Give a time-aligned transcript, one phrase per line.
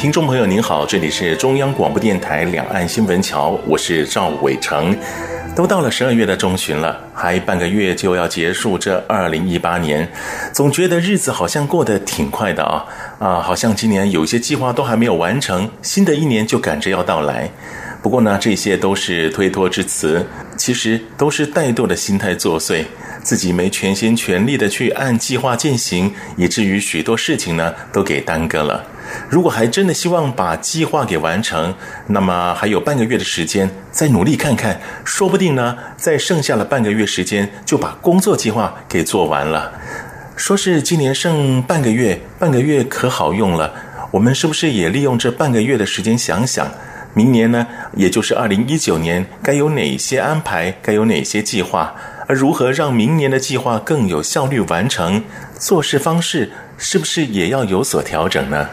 [0.00, 4.96] 听众朋友，您好，这里是中央广播电台两岸新闻桥，我是赵伟成。
[5.54, 10.10] 都到了十二月的中旬了，还半个月就要结束这二零一八年，
[10.54, 12.86] 总觉得日子好像过得挺快的啊
[13.18, 17.50] 啊，好像今年有些计划都还没有完成，新的一年就赶着要到来。
[18.02, 20.26] 不过呢，这些都是推脱之词，
[20.56, 22.82] 其实都是怠惰的心态作祟。
[23.22, 28.82] 自己没全心全力的去按计划进行，以至于许多事情呢都给耽搁了。
[29.28, 31.74] 如果还真的希望把计划给完成，
[32.06, 39.72] 那么还有半个月的时间，再努力看看，说不定呢，在剩下的半个月时间就把工作计划给做完了。
[40.36, 43.72] 说是今年剩半个月，半个月可好用了。
[44.10, 46.66] 我们是不是也利用这半个月的时间想想，
[47.14, 51.94] 明年呢，也就是二零一九年，该有哪些安排，该有哪些计划？
[52.26, 55.22] 而如何让明年的计划更有效率完成？
[55.58, 58.68] 做事方式是不是也要有所调整呢？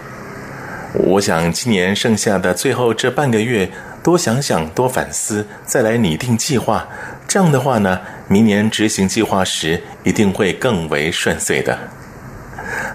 [1.05, 3.69] 我想今年剩下的最后这半个月，
[4.03, 6.87] 多想想，多反思，再来拟定计划。
[7.27, 11.77] 这样的话呢，明年执行计划时一定会更为顺遂的。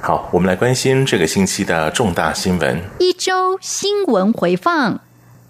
[0.01, 2.83] 好，我们来关心这个星期的重大新闻。
[2.99, 5.01] 一周新闻回放。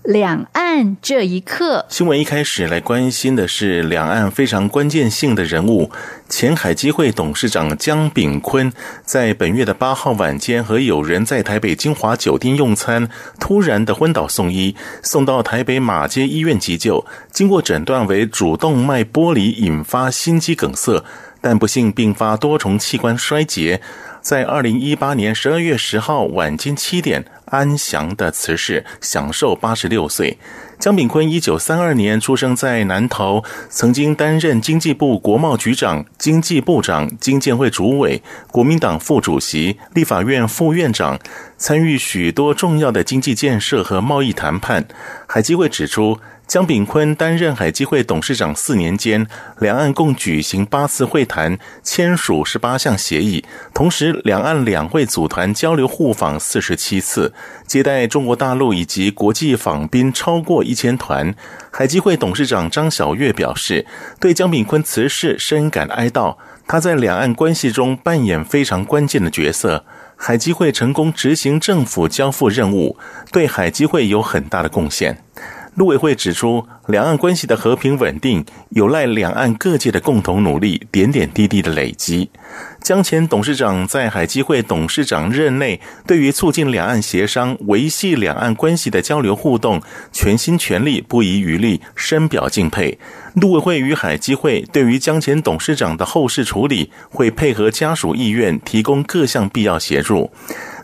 [0.04, 5.92] 两岸这一刻，新闻一开始来关心的是两岸非常关键性的人物，
[6.28, 8.72] 前海基会董事长江炳坤，
[9.04, 13.08] 在本月的八号晚间和友人在台北金华酒店用餐，
[13.38, 21.04] 突然的昏倒送医，送到台北马街医院急救，经过诊断为主动脉剥离引发心肌梗塞，
[21.40, 23.80] 但不幸并发多重器官衰竭。
[24.20, 30.38] 在二零一八年十二月十号晚间七点，安详的辞世，享受八十六岁。
[30.78, 38.20] 江炳坤一九三二年出生在南投，曾经担任经济部国贸局长、经济部长、经建会主委、
[38.50, 41.18] 国民党副主席、立法院副院长，
[41.58, 44.88] 参与许多重要的经济建设和贸易谈判。
[45.28, 46.18] 海基会指出，
[46.52, 49.26] 江炳坤担任海基会董事长四年间，
[49.58, 53.42] 两岸共举行八次会谈，签署十八项协议，
[53.72, 57.32] 同时两岸两会组团交流互访四十七次，
[57.66, 61.34] 接待中国大陆以及国际访宾超过一千团。
[61.70, 63.86] 海基会董事长张晓月表示，
[64.20, 66.36] 对江炳坤辞世深感哀悼，
[66.66, 69.86] 他在两岸关系中扮演非常关键的角色，
[70.16, 72.98] 海基会成功执行政府交付任务，
[73.32, 75.24] 对海基会有很大的贡献。
[75.74, 82.28] 陆委会指出，两岸关系的和平稳定有赖两岸各界的共同努力，点点滴滴的累积。
[82.82, 89.80] 江前董事长在海基会董事长任内，对于促进两岸协商、维系两岸关系的交流互动，
[90.12, 92.98] 全心全力、不遗余力，深表敬佩。
[93.36, 100.30] 陆委会与海基会对于江前董事长的后事处理，会配合家属意愿，提供各项必要协助。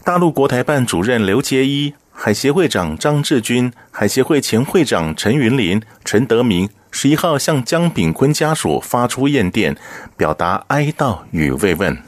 [0.02, 1.92] 大陆国台办主任刘杰一。
[2.20, 9.76] 海协会长张志军、海协会前会长陈云林、陈德明十一号向江炳坤家属发出唁电，
[10.16, 12.07] 表达哀悼与慰问。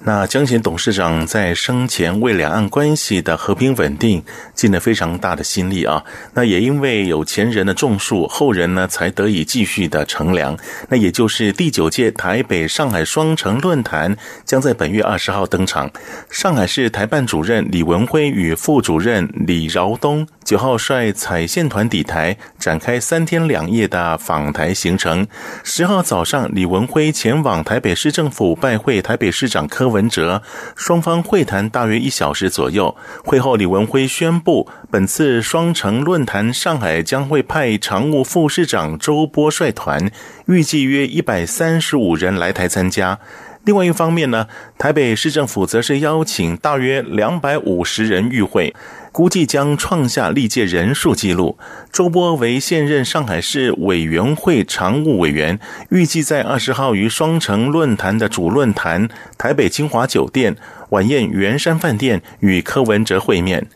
[0.00, 4.22] 那江贤董事长在生前为两岸关系的和平稳定
[4.54, 6.04] 尽了非常大的心力啊。
[6.34, 10.56] 那也因为有前人的种树，后人呢才得以继续的乘凉。
[10.90, 14.14] 那也就是第九届台北上海双城论坛
[14.44, 15.90] 将在本月二十号登场。
[16.30, 25.26] 上海市台办主任李文辉与副主任李饶东九号率采线团抵台，展开三天两夜的访台行程。
[25.64, 29.85] 十号早上，李文辉前往台北市政府拜会台北市长柯。
[29.88, 30.42] 文哲
[30.74, 32.96] 双方会谈大约一小时左右。
[33.24, 40.10] 会后，李文辉宣布，本次双城论坛，上海将会派常务副市长周波率团，
[40.46, 43.18] 预计约一百三十五人来台参加。
[43.64, 44.46] 另外一方面呢，
[44.78, 48.72] 台北市政府则是邀请大约两百五十人与会。
[49.16, 51.56] 估计将创下历届人数纪录。
[51.90, 55.58] 周波为现任上海市委员会常务委员，
[55.88, 59.08] 预计在二十号于双城论坛的主论坛
[59.38, 60.54] 台北金华酒店
[60.90, 63.66] 晚宴圆山饭店与柯文哲会面。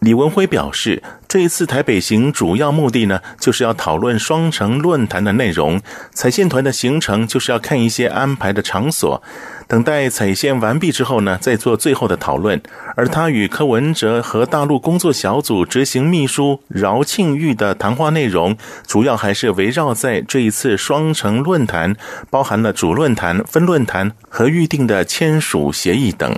[0.00, 5.80] 李文辉表示，这一次台北行主要目的呢，就是要讨论双城论坛的内容。
[6.12, 9.22] 踩线团的行程就是要看一些安排的场所。
[9.68, 12.60] 等待采线完毕之后呢，再做最后的讨论。
[12.96, 18.56] 而他与柯文哲和大陆工作小组执行秘书饶庆玉的谈话内容，
[18.86, 21.94] 主要还是围绕在这一次双城论坛，
[22.30, 26.34] 包含了主论坛、分论坛和预定的签署协议等。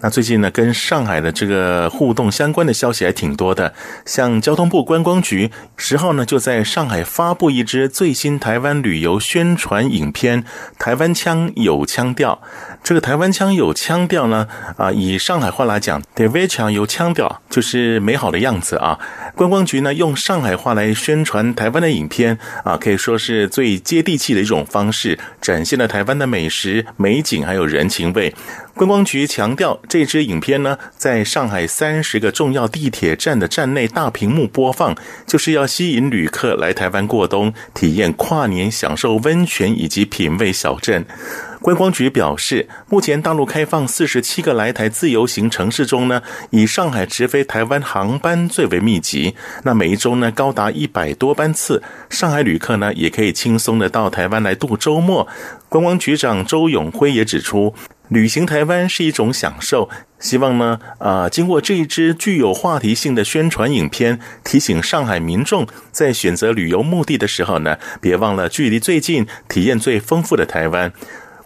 [0.00, 3.74] 那最近呢，跟上海的这个互动相关的消息还挺多的。
[4.06, 10.44] 像交通部观光局十号呢，就在上海发布一支最新台湾旅游宣传影片
[10.78, 12.40] 《台湾腔有腔调》。
[12.84, 14.46] 这个“台湾腔有腔调”呢，
[14.76, 18.96] 啊，以上海话来讲，“台湾腔有腔调”就是美好的样子啊。
[19.34, 28.32] 观光局呢，用上海话来宣传台湾的影片啊，可以说是最接地气的一种方式，展现了台湾的美食、美景还有人情味。
[28.78, 34.94] 观光局强调，这支影片呢，在上海三十个重要地铁站的站内大屏幕播放，
[35.26, 41.04] 就是要吸引旅客来台湾过冬，体验跨年、享受温泉以及品味小镇。
[41.60, 49.34] 观光局表示，目前大陆开放四十七个来台自由行城市中呢，以上海直飞台湾航班最为密集。
[49.64, 55.26] 那每一周呢，高达一百多班次，上海旅客呢，也可以轻松的到台湾来度周末。
[55.68, 57.74] 观光局长周永辉也指出，
[58.08, 70.92] 旅行台湾是一种享受，希望呢，啊、经过这一支具有话题性的宣传影片，提醒上海民众在选择旅游目的的时候呢，别忘了距离最近、体验最丰富的台湾。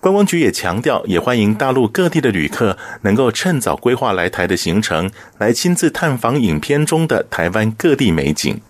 [0.00, 8.60] 观光局也强调，也欢迎大陆各地的旅客能够趁早规划来台的行程，来亲自探访影片中的台湾各地美景。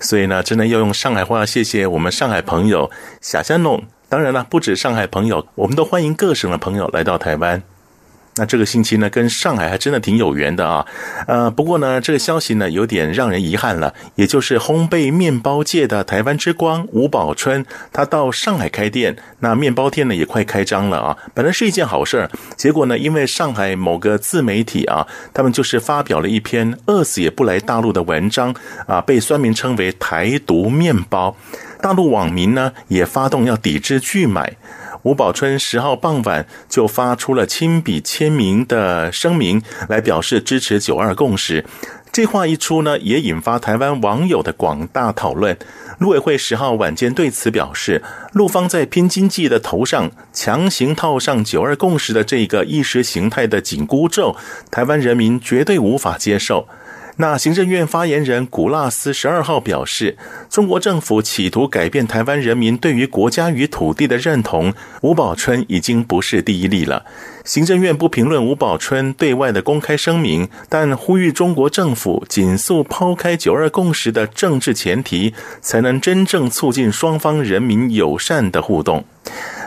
[0.00, 2.90] 所以呢，真的要用上海话谢谢我们上海朋友
[3.20, 3.84] 小香弄。
[4.08, 7.62] 当然了，不止上海朋友，我们都欢迎各省的朋友来到台湾。
[8.36, 10.86] 那这个星期呢，跟上海还真的挺有缘的啊。
[11.26, 21.18] 呃，不过呢，这个消息呢有点让人遗憾了，也就是烘焙面包界的台湾之光吴宝春，他到上海开店，那面包店呢也快开张了啊。
[21.34, 28.54] 本来是一件好事儿，结果呢，因为上海某个自媒体啊，他们就是发表了一篇饿死也不来大陆的文章
[28.86, 31.36] 啊，被酸民称为台独面包。
[31.80, 34.56] 大陆网民呢也发动要抵制拒买，
[35.02, 41.64] 吴宝春十号傍晚就发出了亲笔签名的声明，来表示支持九二共识。
[42.10, 45.56] 这话一出呢，也引发台湾网友的广大讨论。
[45.98, 48.02] 陆委会十号晚间对此表示，
[48.32, 54.34] 陆方在拼经济的头上强行套上九二共识的这个意识形态的紧箍咒，
[54.70, 56.66] 台湾人民绝对无法接受。
[57.20, 60.16] 那行政院发言人古纳斯十二号表示，
[60.48, 64.72] 中国政府企图改变台湾人民对于国家与土地的认同，
[65.02, 67.04] 吴宝春已经不是第一例了。
[67.48, 79.02] 行政院不评论吴宝春对外的公开声明，但呼吁中国政府紧速抛开九二共识的政治前提，才能真正促进双方人民友善的互动。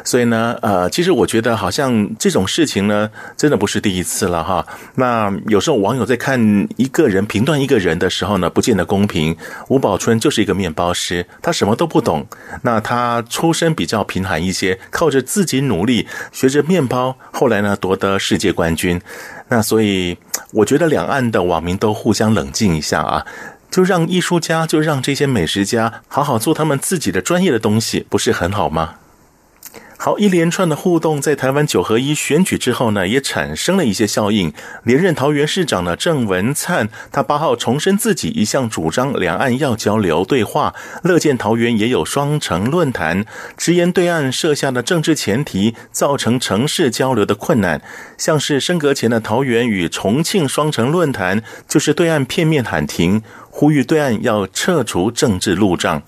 [0.03, 3.07] 所以呢，呃，其实我觉得好像这种事情呢，
[3.37, 4.65] 真的不是第一次了哈。
[4.95, 9.35] 那有时候网友在看一个人评断一个人的时候呢，不见得公平。
[9.67, 12.25] 吴宝春就是一个面包师，他什么都不懂。
[12.63, 19.01] 那他出身比较贫寒一些，靠着自己努力学着面包，后来呢夺得世界冠军。
[19.49, 20.17] 那所以
[20.53, 23.25] 我觉得两岸的网民都互相冷静一下啊，
[23.69, 28.95] 就让艺术家，就让这些美食家好好做他们自己的专业的东西，不是很好吗？
[30.03, 34.51] 好，一连串的互动在台湾九合一选举之后呢，也产生了一些效应。
[34.81, 43.23] 连任桃园市长的郑文灿，他八号重申自己一向主张两岸要交流对话，乐见桃园也有双城论坛，
[43.55, 47.79] 直言对岸设下的政治前提造成城市交流的困难。
[48.17, 56.01] 像是升格前的桃园与重庆双城论坛，就是对岸片面喊停，呼吁对岸要撤除政治路障。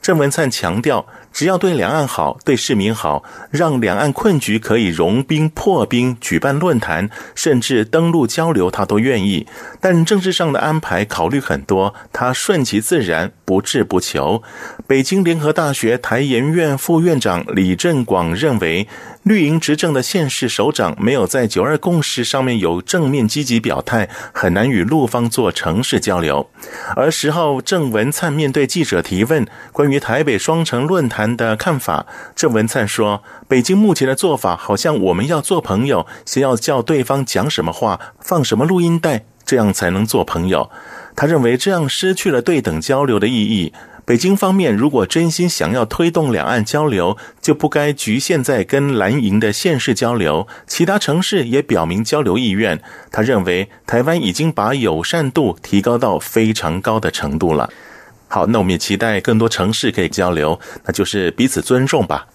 [0.00, 1.04] 郑文灿强调。
[1.32, 9.46] 只要对两岸好，对市民好，让两岸困局可以融冰破冰，举办论坛，甚至登陆交流，他都愿意。
[9.80, 14.42] 但政治上的安排考虑很多，他顺其自然，不滞不求。
[14.86, 18.86] 北京联合大学台研院副院长李振广认为，
[19.22, 26.50] 绿营执政的县市首长没有在九二共识上面有正面积极表态，很难与陆方做城市交流。
[26.94, 31.21] 而十号郑文灿面对记者提问，关于台北双城论坛。
[31.36, 40.70] 的看法，郑文灿说：“北京目前的做法，好像我们要做朋友，先要叫对方讲什么话，放什么录音带，这样才能做朋友。
[41.14, 43.72] 他认为这样失去了对等交流的意义。
[44.04, 52.82] 北京方面如果真心想要推动两岸交流，就不该局限在跟蓝营的县市交流，其他城市也表明交流意愿。
[53.12, 57.70] 他认为台湾已经把友善度提高到非常高的程度了。
[58.32, 62.26] 好，那我们也期待更多城市可以交流，那就是彼此尊重吧。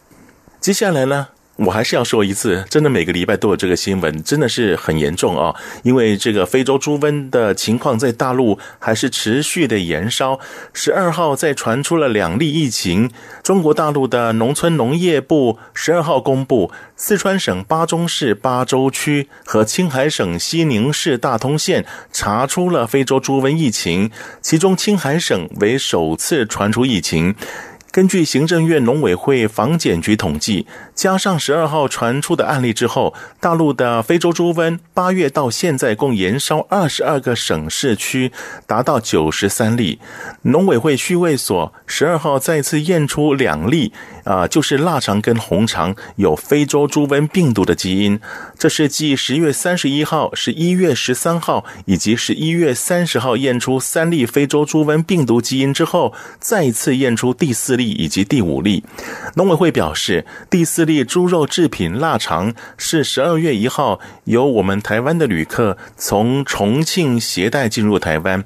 [0.59, 1.29] 接下来呢？
[1.57, 5.55] 我还是要说一次，真的每个礼拜都有这个新闻，真的是很严重啊！
[5.83, 10.39] 因为这个非洲猪瘟的情况在大陆还是持续的延烧。
[10.71, 13.09] 十二号再传出了两例疫情，
[13.41, 24.11] 中国大陆的农村农业部十二号公布，四川省巴中市巴州区和青海省西宁市大通县查出了非洲猪瘟疫情，
[24.41, 27.33] 其中青海省为首次传出疫情。
[27.89, 38.31] 根据行政院农委会防检局统计，加上十二号传出的案例之后，大陆的非洲猪瘟八月到现在共延烧二十二个省市区，
[38.65, 39.99] 达到九十三例。
[40.41, 48.19] 农委会畜卫所十二号再次验出两例，啊、就是腊肠跟红肠有非洲猪瘟病毒的基因。
[48.57, 57.87] 这是继十月三十一号、十一月十三号以及十一月三十号验出三例非洲猪瘟病毒基因之后，再次验出第四例。
[57.97, 58.83] 以及第五例，
[59.35, 68.43] 农委会表示，第四例猪肉制品腊肠是十二月一号由我们台湾的旅客从重庆携带进入台湾。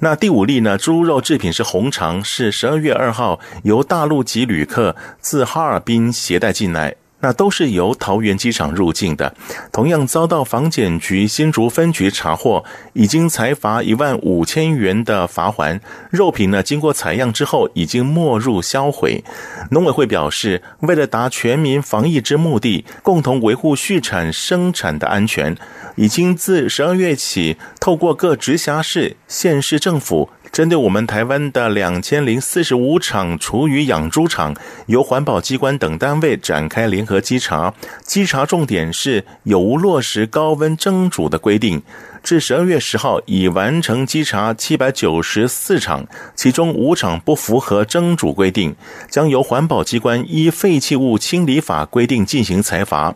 [0.00, 0.76] 那第五例呢？
[0.76, 6.96] 猪肉制品是红肠，是十二月二号由大陆籍旅客自哈尔滨携带进来。
[7.22, 9.32] 那都是由桃园机场入境的，
[9.70, 12.64] 同样遭到防检局新竹分局查获，
[12.94, 15.78] 已经裁罚一万五千元的罚锾。
[16.10, 19.22] 肉品呢，经过采样之后，已经没入销毁。
[19.70, 25.56] 农委会表示，为了达全民防疫之目的，共同维护畜产生产的安全，
[25.94, 30.28] 已经自十二月起，透过各直辖市、县市政府。
[30.52, 34.54] 针对我们台湾的两千零四十五场厨余养猪场，
[34.84, 37.72] 由环保机关等单位展开联合稽查。
[38.04, 41.82] 稽查重点是有无落实高温蒸煮的规定。
[42.22, 48.74] 至十二月十号，已完成稽查七百九十四场，其中五场不符合蒸煮规定，
[49.10, 53.14] 将由环保机关依废弃物清理法规定进行裁罚。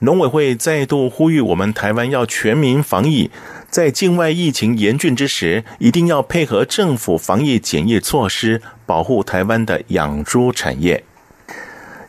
[0.00, 3.30] 农委会再度呼吁我们台湾要全民防疫，
[3.70, 11.02] 在境外疫情严峻之时，一定要配合政府防疫检疫措施，保护台湾的养猪产业。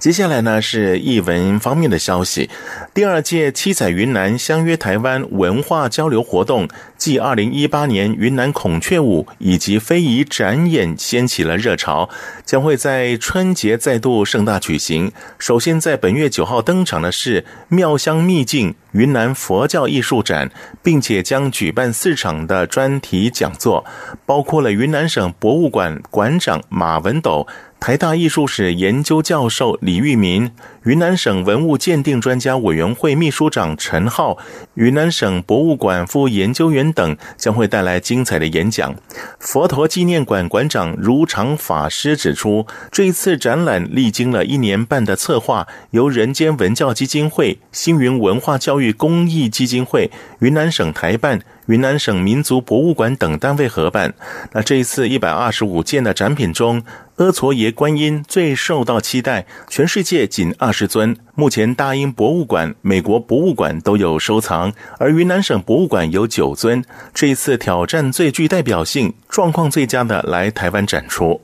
[0.03, 2.49] 接下来呢，是译文方面的消息。
[2.93, 6.67] 第二届七彩云南相约台湾文化交流活动，
[6.97, 12.09] 继二零一八年云南孔雀舞以及非遗展演掀起了热潮，
[12.43, 15.09] 将会在春节再度盛大举行。
[15.39, 20.51] 首先在本月九号登场的是妙香秘境云南佛教艺术展，
[20.83, 23.85] 并且将举办四场的专题讲座，
[24.25, 27.47] 包括了云南省博物馆馆长马文斗。
[27.85, 30.49] 台大艺术史研究教授李玉民、
[30.85, 34.37] 云南省文物鉴定专家委员会秘书长陈浩、
[34.75, 38.95] 云南省博物馆副研究员等将会带来精彩的演讲。
[39.37, 50.09] 佛陀纪念馆馆长如常法师指出，这一次展览历经了一年半的策划，由人间文教基金会、星云文化教育公益基金会、
[50.39, 51.41] 云南省台办。
[51.67, 54.13] 云南省民族博物馆等单位合办。
[54.51, 56.83] 那这一次一百二十五件的展品中，
[57.17, 61.15] 阿剉耶观音最受到期待，全世界仅二十尊。
[61.35, 66.83] 目前大英博物馆、美国博物馆都有收藏，而云南省博物馆有九尊。
[67.13, 71.41] 这一次挑战最具代表性、状况最佳的来台湾展出。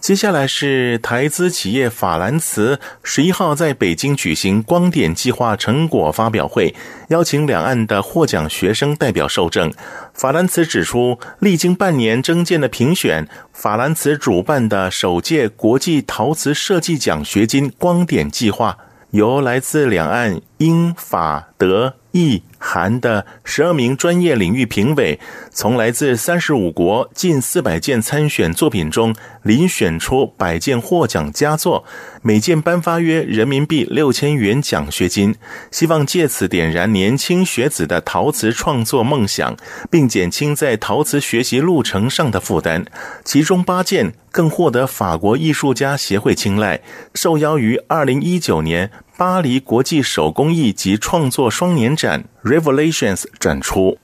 [0.00, 6.74] 接下来是台资企业法兰茨十一号在北京举行光点计划成果发表会，
[7.08, 9.70] 邀请两岸的获奖学生代表受证。
[10.14, 18.78] 法兰茨指出，历经半年征件的评选，法兰茨主办的首届国际陶瓷设计奖学金光点计划，
[19.10, 25.20] 由来自两岸英法德意韩的十二名专业领域评委，
[25.52, 31.84] 从来自三十五国近四百件参选作品中遴选出百件获奖佳作，
[32.22, 35.36] 每件颁发约人民币六千元奖学金，
[35.70, 39.56] 希望借此点燃年轻学子的陶瓷创作梦想，
[39.88, 42.84] 并减轻在陶瓷学习路程上的负担。
[43.22, 46.80] 其中八件更获得法国艺术家协会青睐，
[47.14, 53.98] 受邀于二零一九年巴黎国际手工艺及创作双年展 Revelations 展出。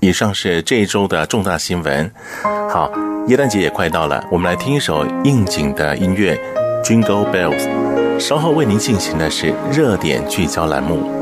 [0.00, 2.12] 以上是这一周的重大新闻。
[2.68, 2.90] 好，
[3.28, 6.36] 耶诞节也快到了，我们来听一首应景的音乐
[6.82, 8.18] Jingle Bells。
[8.18, 11.19] 稍后为您进行的是热点聚焦栏目。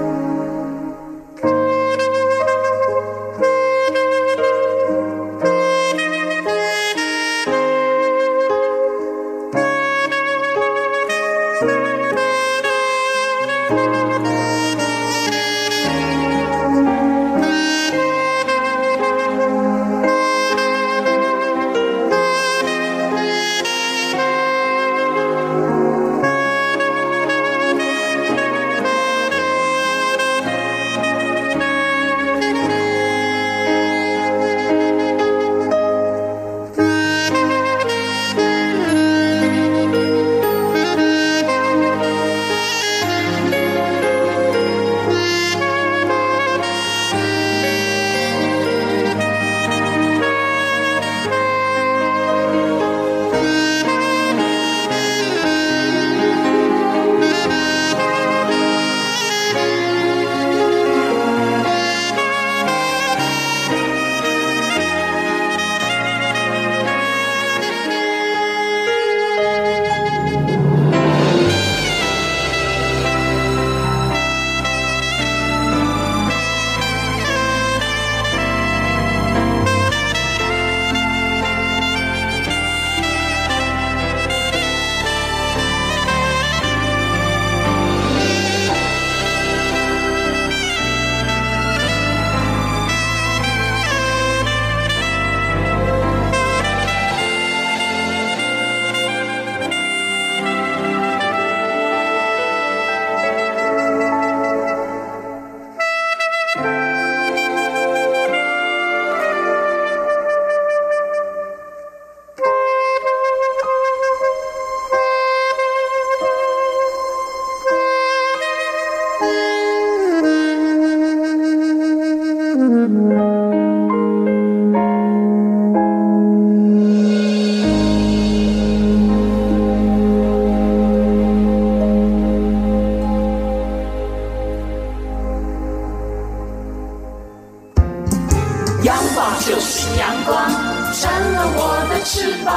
[140.38, 140.49] 光，
[140.92, 142.54] 成了我的翅膀。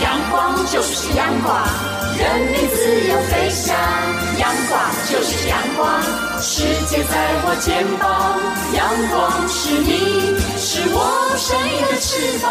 [0.00, 1.50] 阳光就是阳光，
[2.16, 2.22] 人
[2.52, 3.74] 民自由飞翔。
[4.38, 6.00] 阳光就是阳光，
[6.40, 7.12] 世界在
[7.44, 8.38] 我肩膀。
[8.72, 10.96] 阳光是你，是我
[11.36, 12.46] 生命的翅膀。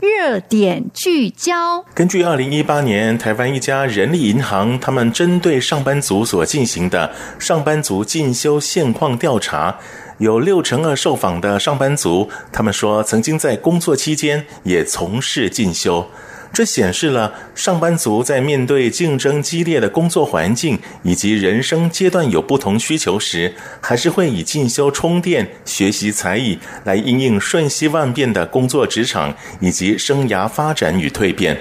[0.00, 1.84] 热点聚焦。
[1.94, 9.76] 根据二零一八年台湾一家人力银行，他们针对上班族所进行的上班族进修现况调查，
[10.18, 16.06] 有六成二受访的上班族，他们说曾经在工作期间也从事进修。
[16.52, 31.56] 这显示了上班族在面对竞争激烈的工作环境以及人生阶段有不同需求时，还是会以进修充电、学习才艺来应应瞬息万变的工作职场以及生涯发展与蜕变。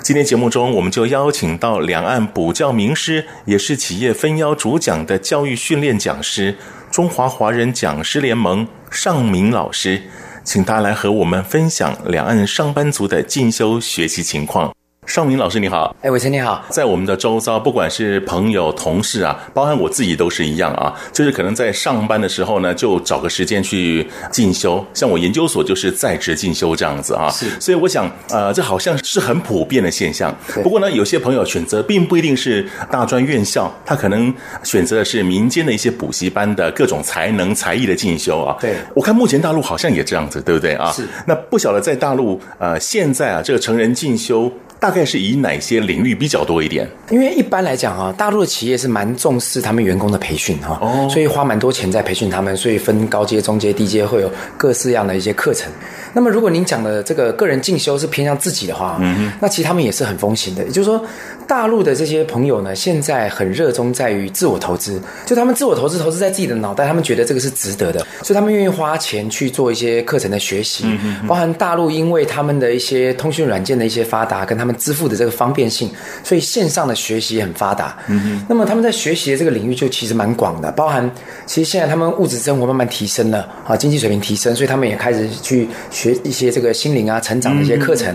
[0.00, 6.56] 今天节目中，我们就邀请到两岸补教名师，也是企业分邀主讲的教育训练讲师——
[6.96, 10.04] 中华华人讲师联盟尚明老师。
[10.42, 14.74] 请他来和我们分享两岸上班族的进修学习情况。
[15.06, 24.84] 尚明老师你好，哎，伟成你好，在我们的周遭，不管是朋友、同事啊，包含我自己都是一样啊，就是可能在上班的时候呢，就找个时间去进修。
[24.92, 27.48] 像我研究所就是在职进修这样子啊，是。
[27.60, 30.34] 所以我想，呃，这好像是很普遍的现象。
[30.64, 38.56] 不过呢，有些朋友选择并不一定是大专院校，他可能选择的是民间的一些补习班的各种才能才艺的进修啊。
[38.60, 40.90] 对，我看目前大陆好像也这样子，对不对啊？
[40.90, 41.06] 是。
[41.26, 44.52] 那不晓得在大陆，呃，现在啊，这个成人进修。
[44.78, 46.88] 大概是以哪些领域比较多一点？
[47.10, 55.70] 因为一般来讲啊，大陆的企业是蛮重视他们员工的培训哈，哦，所以花蛮多钱在培训他们，所以分高阶、中阶、低阶会有各式样的一些课程。
[56.12, 60.64] 那么如果您讲的这个个人进修是偏向自己的话，嗯哼，那其实他们也是很风行的。
[60.64, 61.02] 也就是说，
[61.46, 70.84] 大陆的这些朋友呢，现在很热衷在于自我投资，就他们自我投资，投资在自己的脑袋，他们觉得这个是值得的，所以他们愿意花钱去做一些课程的学习。
[70.86, 75.90] 嗯哼，包含大陆因为他们的一些通讯软件的一些发达，跟他们支付的这个方便性，
[76.22, 77.96] 所以线上的学习也很发达。
[78.08, 81.10] 嗯哼，那么他们在学习的这个领域就其实蛮广的，包含
[81.46, 86.14] 其实现在他们物质生活慢慢提升了啊，经济水平提升，所以他们也开始去学。
[86.24, 88.12] 一些这个心灵啊、成长的一些课程，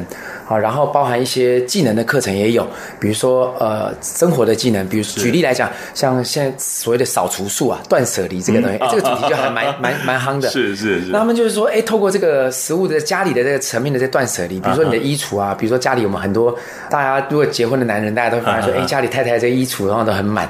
[0.47, 2.67] 啊、嗯，然后包含一些技能的课程也有，
[2.99, 10.49] 比如说呃生活的技能，比如举例来讲，像现在所谓的扫除术啊、断舍离这个东西，嗯、这个主题就还蛮 蛮蛮夯的。
[10.49, 11.11] 是是是。
[11.11, 16.40] 那他们就是说，哎，透过这个食物的家里的这个层面的这断舍离，比如说你的衣橱啊，比如说家里我们很多
[16.89, 20.49] 大家如果结婚的男人，大家都会发现说，哎，家里太太这个衣橱然后都很满。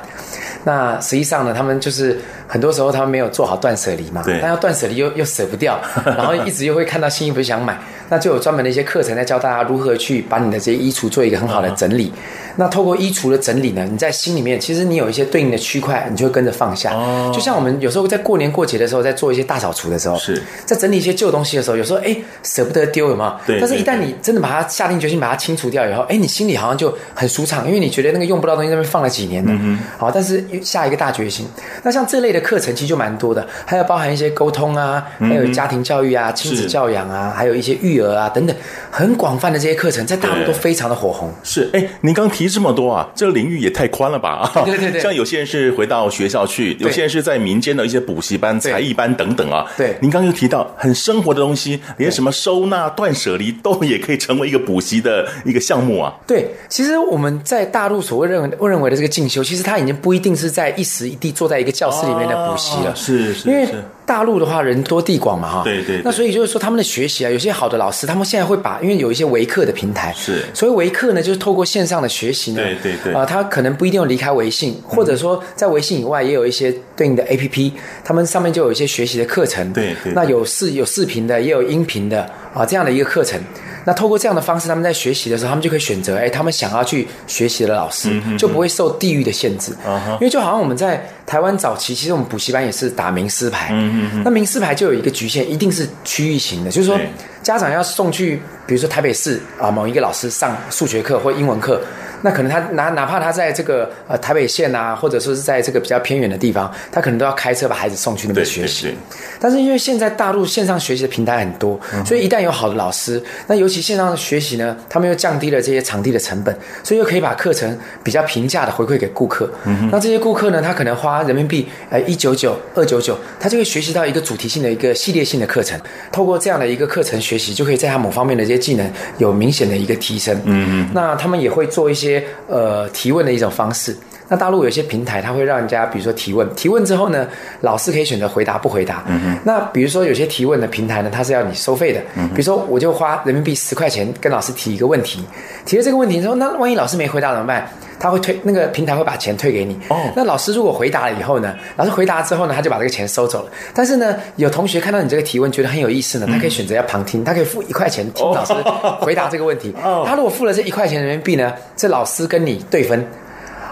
[0.63, 7.77] 那实际上呢，他们就是很多时候他们没有做好断舍离嘛，但要断舍离又又舍不掉， 然后一直又会看到新衣服想买，
[8.11, 12.11] 那就有专门的一些课程在教大家如何去把你的这些衣橱做一个很好的整理。
[12.57, 16.91] 那透过衣橱的整理呢，你在心里面其实你有一些对应的区块，你就会跟着放下。
[17.33, 23.33] 就像我们有时候在过年过节的时候，在做一些大扫除的时候，是在整理一些旧东西的时候，有时候哎舍不得丢，有没有？
[23.47, 23.61] 对。
[23.61, 29.51] 但是一旦你真的把它下定决心把它清除掉以后，哎，你心里好像就很舒畅，因为你觉得那个用不到东西在那边放了几年了。
[29.55, 29.79] 嗯。
[29.97, 31.47] 好，但是下一个大决心。
[31.83, 38.55] 那像这类的课程其实就蛮多的，还有包含一些沟通啊，还有家庭教育啊、亲子教养啊，还有一些育儿啊等等，
[38.89, 41.31] 很广泛的这些课程，在大陆都非常的火红。
[41.43, 44.49] 是，哎，您刚提这么多啊，这个领域也太宽了吧？
[44.65, 45.01] 对对对。
[45.01, 49.65] 像有些人是回到学校去，有些人是在民间的一些补习班、才艺班等等啊。
[49.77, 49.95] 对。
[50.01, 56.13] 您刚刚又提到很生活的东西，连什么收纳、断舍离都也可以成为一个补习的一个项目啊。
[56.25, 63.67] 对，其实我们在大陆所谓认为认为的这个进修，其实它已经不一定是在一时一地坐在一个教室里面的补习了，是是，因为
[64.11, 66.01] 大陆的话人多地广嘛，哈，对对。
[66.03, 77.71] 那所以就是说他们的学习啊，有些好的老师，他们现在会把，因为有一些维课的平台，是，所以维课呢，就是透过线上的学习呢，对对对，啊，他可能不一定要离开微信，或者说在微信以外也有一些对应的 APP，
[78.03, 83.39] 他们上面就有一些学习的课程，对对，那有视有视频的，也有音频的啊，这样的一个课程。
[83.83, 89.71] 那透过这样的方式，他们在学习的时候，他们就可以选择，哎，他们想要去学习的老师，嗯、哼哼就不会受地域的限制。
[89.83, 90.11] Uh.
[90.13, 93.73] 因为就好像我们在台湾早期，其实我们补习班也是打名师牌。
[94.23, 96.99] 那名师牌就有一个局限，一定是区域型的，就是说
[97.41, 101.81] 家长要送去，比如说台北市啊某一个老师上数学课或英文课。
[102.21, 108.95] 那可能他哪哪怕他在这个呃台北县啊，或者说是在这个比较偏远的地方，他可能都要开车把孩子送去那边学习。
[109.39, 119.49] 但是因为现在大陆线上学习的平台很多，所以一旦有好的老师，那尤其线上的学习呢，他们又降低了这些场地的成本，所以又可以把课程比较平价的回馈给顾客。
[119.65, 119.89] 嗯。
[119.91, 125.79] 那这些顾客呢，他可能花人民币呃一九九、二九九，他就会学习到一个主题性的一个系列性的课程。
[126.11, 130.35] 透过这样的一个课程学习，就可以在他某方面的这些技能有明显的一个提升。
[130.45, 130.89] 嗯嗯。
[130.93, 132.10] 那他们也会做一些。
[132.11, 133.95] 些呃提问的一种方式。
[134.31, 137.27] 那大陆有些平台，它会让人家，比如说提问，提问之后呢，
[137.59, 139.03] 老师可以选择回答不回答。
[139.09, 139.37] 嗯哼。
[139.43, 142.01] 那比如说有些提问的平台呢，它是要你收费的。
[142.15, 142.29] 嗯。
[142.29, 145.21] 比如说我就花人民币十块钱跟老师提一个问题，
[145.65, 147.67] 提了这个问题之后，那万一老师没回答怎么办？
[147.99, 149.77] 他会退那个平台会把钱退给你。
[149.89, 149.97] 哦。
[150.15, 153.51] 那老师如果回答了以后呢，老师回答之后呢，他就把这个钱收走了。
[153.73, 158.53] 但是呢，有同学看到你这个提问觉得很有意思呢，他可以选择要旁听，他可以付一块钱听老师
[159.01, 159.75] 回答这个问题。
[159.83, 160.05] 哦。
[160.07, 163.05] 他如果付了这一块钱人民币呢，这老师跟你对分。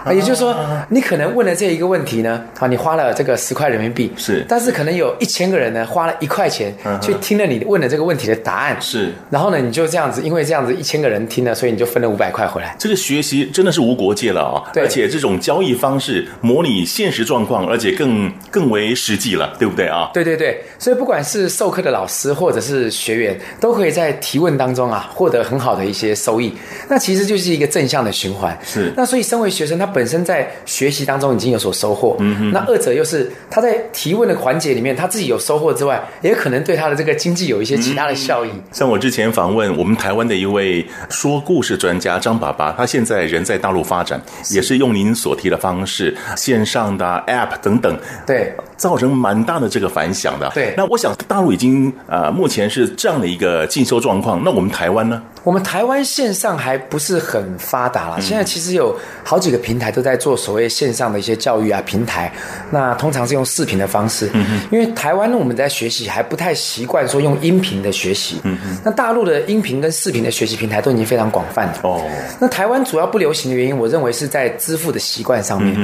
[0.04, 0.54] 啊，也就是说，
[0.88, 12.74] 你可能问了这一个问题呢，啊，你花了这个十块人民币，是，但是可能有一千个人呢，花了一块钱去听了你问的这个问题的答案，是，然后呢，你就这样子，因为这样子一千个人听了，所以你就分了五百块回来。
[12.78, 20.08] 这个学习真的是无国界了啊、哦，对，而且这种交易方式模拟现实状况，而且更更为实际了，对不对啊？
[20.14, 26.54] 对对对，所以不管是授课的老师或者是学员，都可以在提问当中啊获得很好的一些收益，
[26.88, 28.58] 那其实就是一个正向的循环。
[28.64, 29.89] 是，那所以身为学生，他。
[29.90, 38.50] 本身在学习当中已经有所收获，嗯哼，那二者又是他在提问的环节里面，他自己有收获之外，也可能对他的这个经济有一些其他的效益。
[38.72, 50.50] 像我之前访问我们台湾的一位说故事专家张爸爸，他现在人在大陆发展，也是用您所提的方式，线上的 App 等等，对，造成蛮大的这个反响的。
[50.54, 55.20] 对，那我想大陆已经呃目前是这样的一个进修状况，那我们台湾呢？
[55.44, 62.32] 我们台湾线上还不是很发达了，现在其实有好几个平台都在做所谓线上的一些教育啊平台，
[62.70, 64.30] 那通常是用视频的方式，
[64.70, 68.40] 因为台湾呢我们在学习还不太习惯说用音频的学习，
[68.82, 71.74] 那大陆的音频跟视频的学习平台都已经非常广泛了。
[71.82, 72.02] 哦。
[72.38, 75.74] 那台湾主要不流行的原因，我认为是在支付的习惯上面，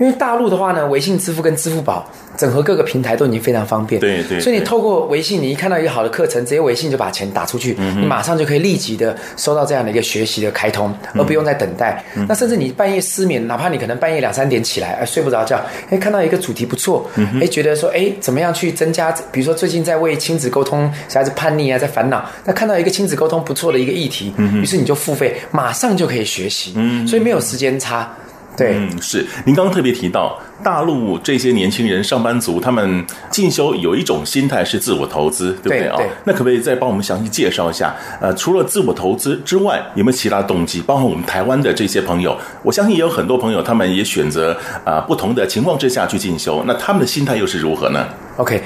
[0.00, 2.04] 因为大陆的话呢，微信支付跟支付宝
[2.36, 9.16] 整合各个平台都已经非常方便，对对，所以你透过微信，你一看到一个好的课程，直接微信就把钱打出去，你马上就可以立即的。
[9.36, 12.02] 收到这样的一个学习的开通，而不用再等待。
[12.14, 17.08] 嗯、那甚至你半夜失眠，哪怕你可能半夜两三点起来，哎，睡不着觉，哎，看到一个主题不错，
[17.40, 19.12] 哎，觉得说，哎，怎么样去增加？
[19.30, 26.74] 比如说最近在为亲子沟通，小孩子叛逆啊，在烦恼，那看到一个亲子沟通不错的一个议题，于是你就付费，马上就可以学习，
[27.06, 28.10] 所以没有时间差。
[28.56, 29.26] 对，嗯，是。
[29.44, 35.98] 您刚刚特别提到，大陆这些年轻人、上班族，他们进修有一种心态是自我投资，对不对啊？
[36.24, 37.94] 那可不可以再帮我们详细介绍一下？
[38.20, 40.80] 呃，除了自我投资之外，有没有其他动机？
[40.82, 44.52] 包括我们台湾的这些朋友，我相信也有很多朋友，他们也选择
[44.84, 48.62] 啊、呃、不同的情况之下去进修，那他们的心态又是如何呢？OK。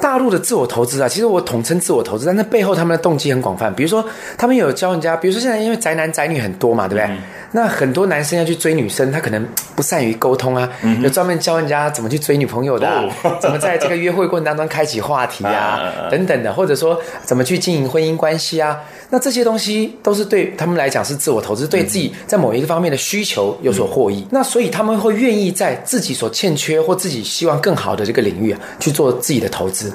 [0.00, 3.72] 大陆的自我投资啊，其实我统称自我投资，但是背后他们的动机很广泛。
[3.74, 4.04] 比如说，
[4.38, 7.14] 他们有教人家，比如说现在因为宅男宅女很多嘛，对不对？
[7.14, 7.18] 嗯、
[7.52, 15.52] 那很多男生要去追女生，他可能不善于沟通啊，嗯、有专门教人家怎么去追女朋友的、啊，哦、怎么在这个约会过程当中开启话题啊，
[16.06, 18.80] 啊等等的，或者说怎么去经营婚姻关系啊。
[19.12, 24.20] 那这些东西都是对他们来讲是自我投资，对自己在某一个方面的需求有所获益。
[24.22, 29.92] 嗯、那所以他们会愿意在自己所欠缺或自己希望更好的这个领域啊，去做自己的投资。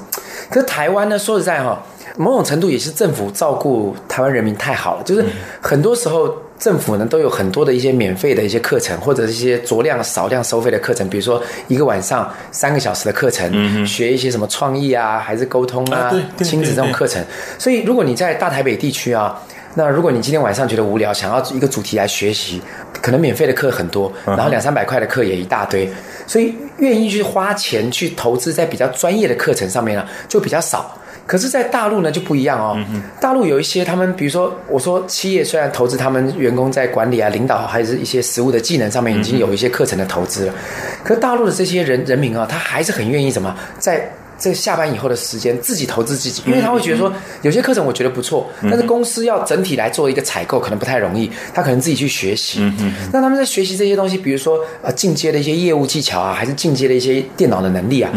[0.48, 1.84] 可是台湾呢，说实在哈，
[2.16, 5.24] 某种程度也是政府照顾台湾人民太好了，就是
[5.60, 17.24] 很多时候政府呢都有很多的一些免费的一些课程，或者是一些酌量少量收费的课程，比如说一个晚上三个小时的课程，学一些什么创意啊，还是沟通啊，亲子这种课程。
[17.58, 19.40] 所以如果你在大台北地区啊，
[19.74, 22.60] 那如果你今天晚上觉得无聊，想要一个主题来学习，
[23.00, 25.88] 可能免费的课很多，然后两三百块的课也一大堆。
[26.26, 30.98] 所以愿意去花钱去投资在比较专业的课程上面呢，就比较少。
[31.28, 32.76] 可是，在大陆呢就不一样哦。
[33.20, 40.54] 大陆有一些他们，比如说我说企业虽然投资他们员工在管理啊、领导还是一些实务的技能上面已经有一些课程的投资了，
[41.04, 44.10] 可是大陆的这些人人民啊，他还是很愿意什么在。
[44.38, 52.60] 这个下班以后的时间，自己投资自己，因为他会觉得说，有些课程我觉得不错，但是公司要整体来做一个采购，可能不太容易，他可能自己去学习。
[53.12, 58.10] 那他们在学习这些东西，比如说呃进阶的一些业务技巧啊，还是进阶的一些电脑的能力啊，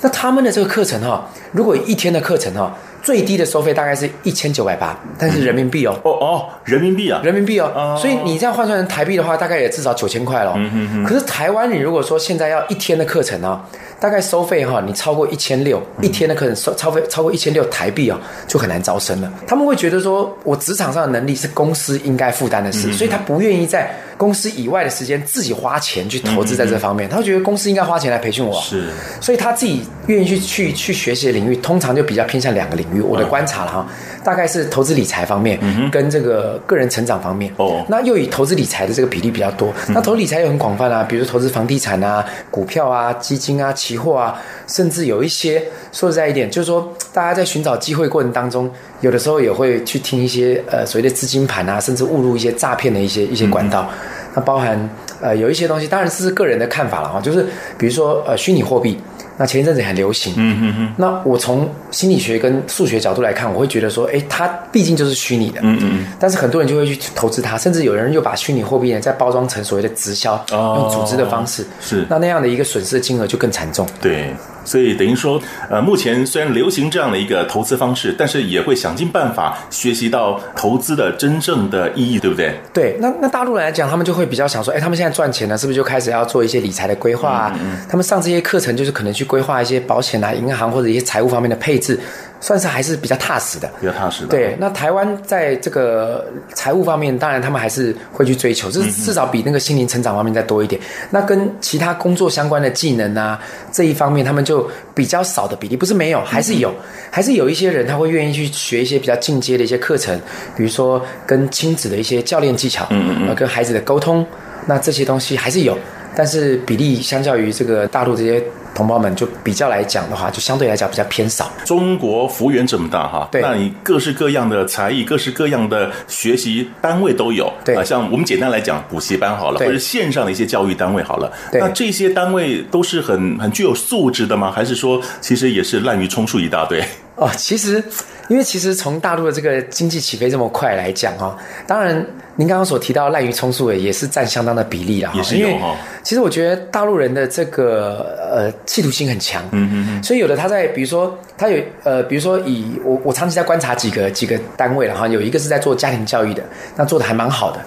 [0.00, 2.74] 那他们的这个课程哈，如果一天的课程哈。
[3.04, 5.94] 最低的收费大概是一千九百八，但是人民币哦。
[6.04, 7.98] 哦哦，人民币啊，人民币哦。
[8.00, 10.54] 所以你这样换算成台币的话，大概也至少九千块了。
[10.56, 11.04] 嗯嗯嗯。
[11.04, 13.60] 可是台湾，你如果说现在要一天的课程呢，
[14.04, 19.32] 大概收费哈，你超过一千六，一天的课程收超费超过一千六台币哦，就很难招生了。
[19.46, 27.08] 他们会觉得说，我职场上的能力是公司应该负担的事，所以他不愿意在公司以外的时间自己花钱去投资在这方面。
[27.08, 28.90] 他会觉得公司应该花钱来培训我，是，
[29.22, 33.00] 所以他自己愿意去去去学习的领域，通常就比较偏向两个领域。
[33.00, 33.86] 我的观察了哈，
[34.22, 35.58] 大概是投资理财方面，
[35.90, 37.50] 跟这个个人成长方面。
[37.56, 39.72] 哦，那又以投资理财的这个比例比较多。
[39.88, 53.88] 那投资理财又很广泛啊，比如投资房地产啊、股票啊、基金啊、期货啊，甚至有一些说实在一点，就是说大家在寻找机会过程当中，有的时候也会去听一些呃所谓的资金盘啊，甚至误入一些诈骗的一些一些管道。
[54.34, 54.88] 那包含
[55.20, 57.46] 呃有一些东西，当然是个人的看法了哈，就是
[57.78, 58.98] 比如说呃虚拟货币。
[59.36, 60.94] 那前一阵子很流行，嗯嗯嗯。
[60.96, 66.06] 那我从心理学跟数学角度来看，我会觉得说，哎，它毕竟就是虚拟的，嗯嗯。
[66.20, 72.06] 但是很多人就会去投资它，甚至有人又把虚拟货币呢再包装成所谓的直销，哦、用组织的方式，是。
[72.08, 73.84] 那那样的一个损失的金额就更惨重。
[74.00, 74.32] 对，
[74.64, 82.54] 所以等于说，呃，目前虽然流行这样的一个投资方式，但是也会想尽办法学习到投资的真正的意义，对不对？
[82.72, 82.96] 对。
[83.00, 87.52] 那那大陆人来讲，他们就会比较想说，哎，他们现在赚钱了，是不是就开始要做一些理财的规划啊？
[87.60, 87.86] 嗯嗯。
[87.88, 89.23] 他们上这些课程就是可能去。
[89.24, 91.98] 规划一些保险啊、银行或者一些财务方面的配置，
[92.40, 93.70] 算是还是比较踏实的。
[93.80, 94.28] 比较踏实的。
[94.28, 100.80] 对，那台湾在这个财务方面，当然他们还是会去追求，至至少比那个心灵成长方面再多一点。
[101.10, 103.40] 那跟其他工作相关的技能啊
[103.72, 106.74] 这一方面，他们就比较少的比例，不是没有，还是有，
[107.10, 110.18] 还是有一些人他会愿意去学一些比较进阶的一些课程，
[110.56, 114.26] 比如说跟亲子的一些教练技巧，嗯嗯，跟孩子的沟通，
[114.66, 115.78] 那这些东西还是有，
[116.14, 118.42] 但是比例相较于这个大陆这些。
[118.74, 121.50] 同胞们就比较来讲的话，就相对来讲比较偏少。
[121.64, 127.52] 中国幅员这么大哈，对，那你各式各样的才艺、各式各样的学习单位都有。
[127.64, 131.32] 对啊，像我们简单来讲，补习班好了，或者线上的一些教育单位好了。
[131.52, 134.50] 对，那这些单位都是很很具有素质的吗？
[134.50, 136.82] 还是说其实也是滥竽充数一大堆？
[137.16, 137.82] 哦，其实，
[138.28, 145.12] 因为其实从大陆的这个经济起飞这么快来讲哦，当然您刚刚所提到滥竽充数的也是占相当的比例啦。
[145.14, 145.76] 也是有哈。
[146.02, 156.42] 其实我觉得大陆人的这个呃企图心很强，嗯嗯嗯，所以有的他在比如说他有呃比如说以我我长期在观察几个几个单位了哈，有一个是在做家庭教育的，
[156.74, 157.60] 那做的还蛮好的，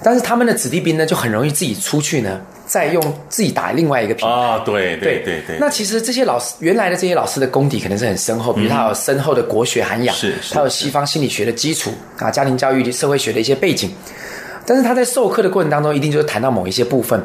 [0.00, 2.40] 但是他们的子弟兵呢就很容易自己出去呢。
[2.72, 5.58] 再用自己打另外一个品牌啊，对对对对。
[5.60, 13.90] 那其实这些老师原来的这些老师的功底可能是很深厚，比如他有深厚的国学涵养，是，他有西方心理学的基础啊，家庭教育、社会学的一些背景。
[14.64, 17.20] 但是他在授课的过程当中，一定就是谈到某一些部分。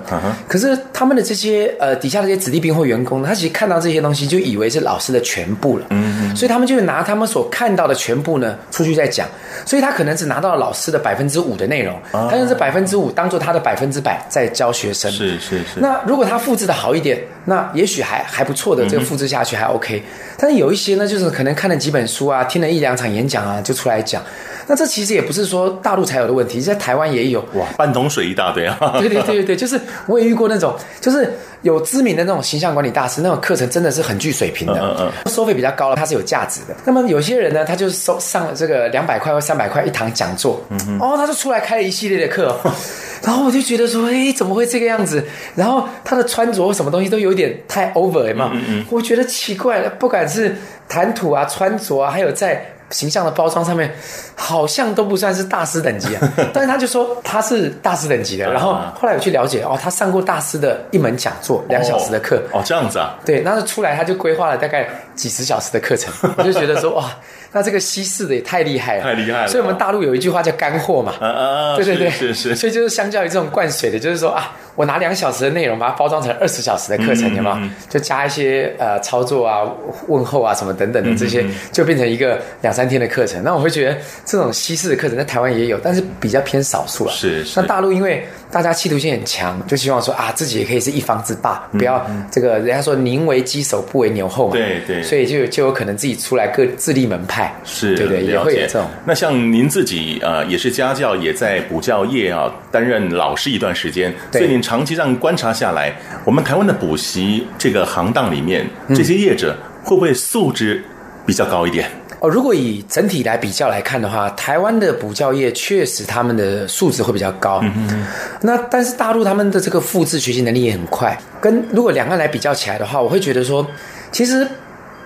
[0.47, 5.85] 可是他们的这些呃底下的这些子弟兵或员工呢，他其实看到这些东西，就以为是老师的全部了。
[5.89, 9.27] 嗯，所以他们就拿他们所看到的全部呢出去再讲。
[9.65, 15.11] 所以他可能只拿到了老师的百分之五的内容，他用这百分之五当做他的百分之百在教学生。
[15.11, 15.79] 是是是。
[15.79, 20.01] 那如果他复制的好一点，那也许还还不错的，这个复制下去还 OK。
[20.37, 24.21] 但是有一些呢，就是可能看了几本书啊，听了一两场演讲啊，就出来讲。
[24.67, 28.77] 那这其实也不是说大陆才有的问题，在台湾也有哇，半桶水一大堆啊！
[28.99, 36.75] 对对对对对，就是我也遇过那种，就是有知名的那种形象管理大师，那种课程真的是很具水平的，嗯嗯，嗯，收费比较高了，它是有价值的。
[36.83, 42.53] 那么有些人呢，他就收上了这个两百块或三百块一堂讲座，嗯嗯，哦，他就出来开了一系列的课，
[43.23, 45.23] 然后我就觉得说，哎，怎么会这个样子？
[45.55, 50.53] 然后他的穿着什么东西都有点太 over 嘛，嗯嗯，我觉得奇怪了，不管是
[50.89, 52.73] 谈吐啊、穿着啊，还有在。
[52.89, 53.93] 形象的包装上面
[54.39, 58.49] 好像都不算是大师等级啊， 但是他就说他是大师等级的。
[58.53, 63.17] 然后后来我去了解哦，他上过大师的一门讲座，两小时的课哦，这样子啊？
[63.25, 67.11] 对，那就出来他就规划了大概几十小时的课程， 我就觉得说哇，
[67.51, 69.47] 那这个西式的也太厉害了，太厉害了。
[69.47, 72.55] 所以我们大陆有一句话叫干货嘛，啊啊， 对对对，是是。
[72.55, 77.57] 所以就是相较于这种灌水的，就是说啊，我拿两小时的内容把它包装成二十小时的课程，有没有？
[77.89, 79.63] 就加一些呃操作啊、
[80.07, 82.77] 问候啊什么等等的这些，就变成一个两。
[82.77, 83.97] 三天的课程，那我会觉得
[84.27, 87.11] 这种西式的课程在台湾也有，但是比较偏少数了。
[87.13, 87.61] 是，是。
[87.61, 94.51] 那大陆因为大家企图心很强，就希望说啊，自己也可以是一方之霸，不要这个人家说宁为鸡首不为牛后嘛。
[94.51, 95.01] 对对。
[95.01, 97.55] 所以就就有可能自己出来各自立门派。
[97.63, 98.85] 是，对对，也会有这种。
[99.05, 105.93] 那像您自己呃，也是家教，也在补教业啊担任老师一段时间，所以您长期这样观察下来，
[106.25, 110.83] 我们台湾的补习这个行当里面，这些业者会不会素质
[111.25, 111.89] 比较高一点？
[112.19, 117.59] 哦，如果以整体来比较来看的话，台湾的补教业确实他们的素质会比较高。
[117.61, 118.05] 嗯嗯，
[118.41, 121.17] 那但是大陆他们的这个复制学习能力也很快。
[121.39, 123.65] 跟如果两岸来比较起来的话，我会觉得说，
[124.11, 124.47] 其实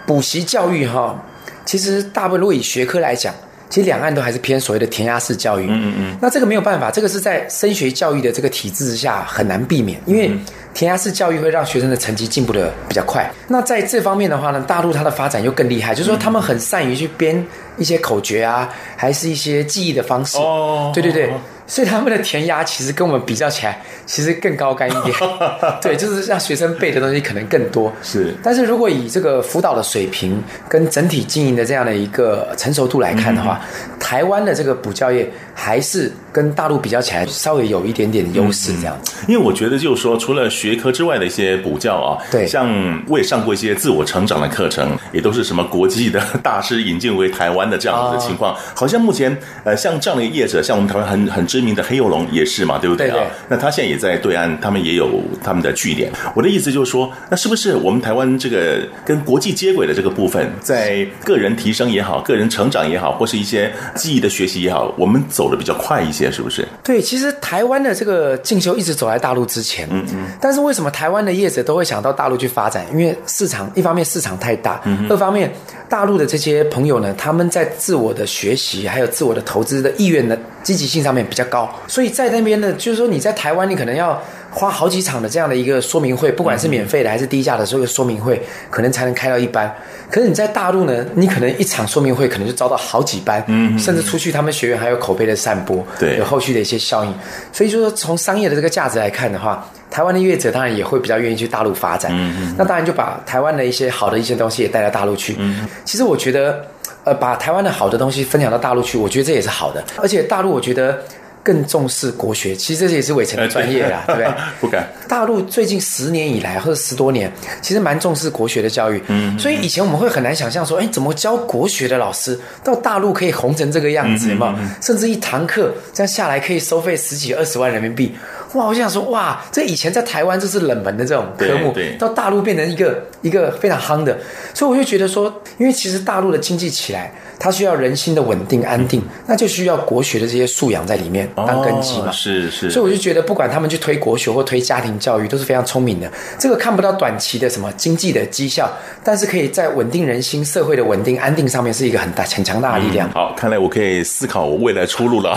[0.05, 1.21] 补习教育哈，
[1.65, 3.33] 其实大部分如果以学科来讲，
[3.71, 5.65] 其实两岸都还是偏所谓的填鸭式教育。
[5.65, 6.17] 嗯嗯嗯。
[6.21, 10.31] 那这个没有办法，这个是在升学教育的这个体制之下很难避免，因为。
[10.73, 13.29] 填鸭式教育会让学生的成绩进步的比较快。
[13.45, 17.45] 那在这方面的话呢，大陆它的发展又更厉害，就是说他们很善于去编
[17.77, 20.37] 一些口诀啊，还是一些记忆的方式。
[20.37, 21.29] 哦，对对对。
[21.71, 25.15] 所以他们的填鸭其实跟我们比较起来，其实更高干一点。
[25.81, 27.89] 对，就是让学生背的东西可能更多。
[28.03, 38.73] 是，但是如果以这个辅导的水平跟整体经营的这样的一个成熟度来看的话，嗯、台湾的这个补教业还是跟大陆比较起来稍微有一点点的优势。
[38.81, 42.69] 这样子、嗯，因为我觉得就是说，除了学科之外的一些补教啊，对，像
[43.07, 48.53] 我也上过一些自我成长的课程，也都是什么国际的大师引进为台湾的这样子的情况。
[48.53, 51.60] 哦、好像目前呃，像这样的业者，像我们台湾很很知。
[51.61, 53.13] 知名的黑幼龙也是嘛，对不对啊？
[53.13, 56.11] 对对那他现在也在对岸，他们也有他们的据点。
[56.35, 66.67] 我的意思就是说，那是不是我们台湾这个跟国际接轨的这个部分，在个人提升也好，个人成长也好，或是一些技艺的学习也好，我们走的比较快一些，是不是？
[66.83, 70.25] 对，其实台湾的这个进修一直走在大陆之前，嗯嗯。
[70.41, 72.83] 但是为什么台湾的业者都会想到大陆去发展？
[72.91, 75.53] 因为市场一方面市场太大，嗯，二方面
[75.87, 84.21] 大陆的这些朋友呢，他们在自我的学习还有自我的投资的意愿的积极性上面比较高，所以在那边呢，就是说你在台湾，你可能要。
[84.53, 88.37] 花好几场的这样的一个说明会，不管是免费的还是低价的这个说明会，
[88.69, 89.73] 可能才能开到一班。
[90.09, 97.13] 可是你在大陆呢，你可能一场说明会可能就招到好几班，嗯，甚至出去他们学员还有口碑的散播，对，有后续的一些效应。
[97.53, 102.11] 所以就说从商业的这个价值来看的话，台湾的乐者当然也会比较愿意去大陆发展。
[102.13, 105.37] 嗯嗯，那当然就把台湾的一些好的一些东西也带到大陆去。
[105.39, 106.65] 嗯，其实我觉得，
[107.05, 109.81] 呃，把台湾的好的东西分享到大陆去，我觉得这也是好的。
[109.95, 111.01] 而且大陆我觉得。
[111.43, 114.33] 更重视国学，其实这也是伟成的专业啦， 对不对？
[114.59, 114.87] 不敢。
[115.07, 119.01] 大陆最近十年以来，或者十多年，其实蛮重视国学的教育。
[119.07, 119.37] 嗯。
[119.39, 124.55] 所以以前我们会很难想象说，哎，怎么教国学的老师到大陆可以红成这个样子，有没有？
[124.81, 128.15] 甚至一堂课这样下来可以收费十几二十万人民币。
[128.53, 128.65] 哇！
[128.65, 134.17] 我就想说，哇，这以前在台湾这是冷门的这种科目，到大陆变成一个一个非常夯的。
[134.53, 137.13] 所以我就觉得说，因为其实大陆的经济起来。
[137.43, 142.09] 它需要人心的稳定安定，那就需要国学的这些素养在里面当根基嘛。
[142.09, 142.69] 哦、是是。
[142.69, 146.07] 所以我就觉得，不管他们去推国学或推家庭教育，都是非常聪明的。
[146.37, 148.71] 这个看不到短期的什么经济的绩效，
[149.03, 153.09] 但是可以在稳定人心、社会的稳定安定上面是一个很大、很强大的力量。
[153.09, 155.31] 嗯、好，看来我可以思考我未来出路了。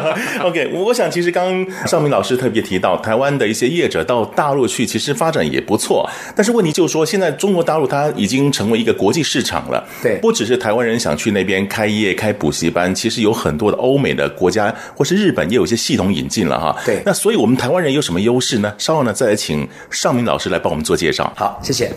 [0.44, 6.08] OK，我想其实刚刚绍明老师特别提到，台湾的一些业者到大陆去，其实发展也不错。
[6.34, 9.86] 但是问题就是说，现在中国大陆它已经成为一个国际市场了。
[10.02, 16.76] 对，不只是台湾人想去那边开业、开补习班，其实有很多的欧美的国家或是日本也有一些系统引进了哈。
[16.84, 18.72] 对，那所以我们台湾人有什么优势呢？
[18.78, 21.32] 稍后呢再来请尚明老师来帮我们做介绍。
[21.36, 21.90] 好，谢谢。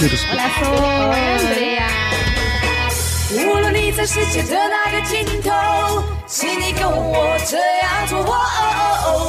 [0.01, 0.03] 无
[3.59, 5.51] 论你在世界的哪个尽头，
[6.25, 8.25] 请你跟我这样做。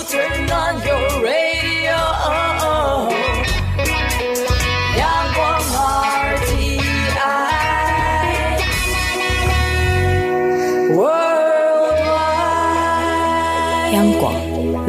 [0.08, 1.92] Turn on your radio，
[4.96, 5.00] 阳
[5.35, 5.40] 光
[6.40, 6.81] RTI，
[13.92, 14.33] 央广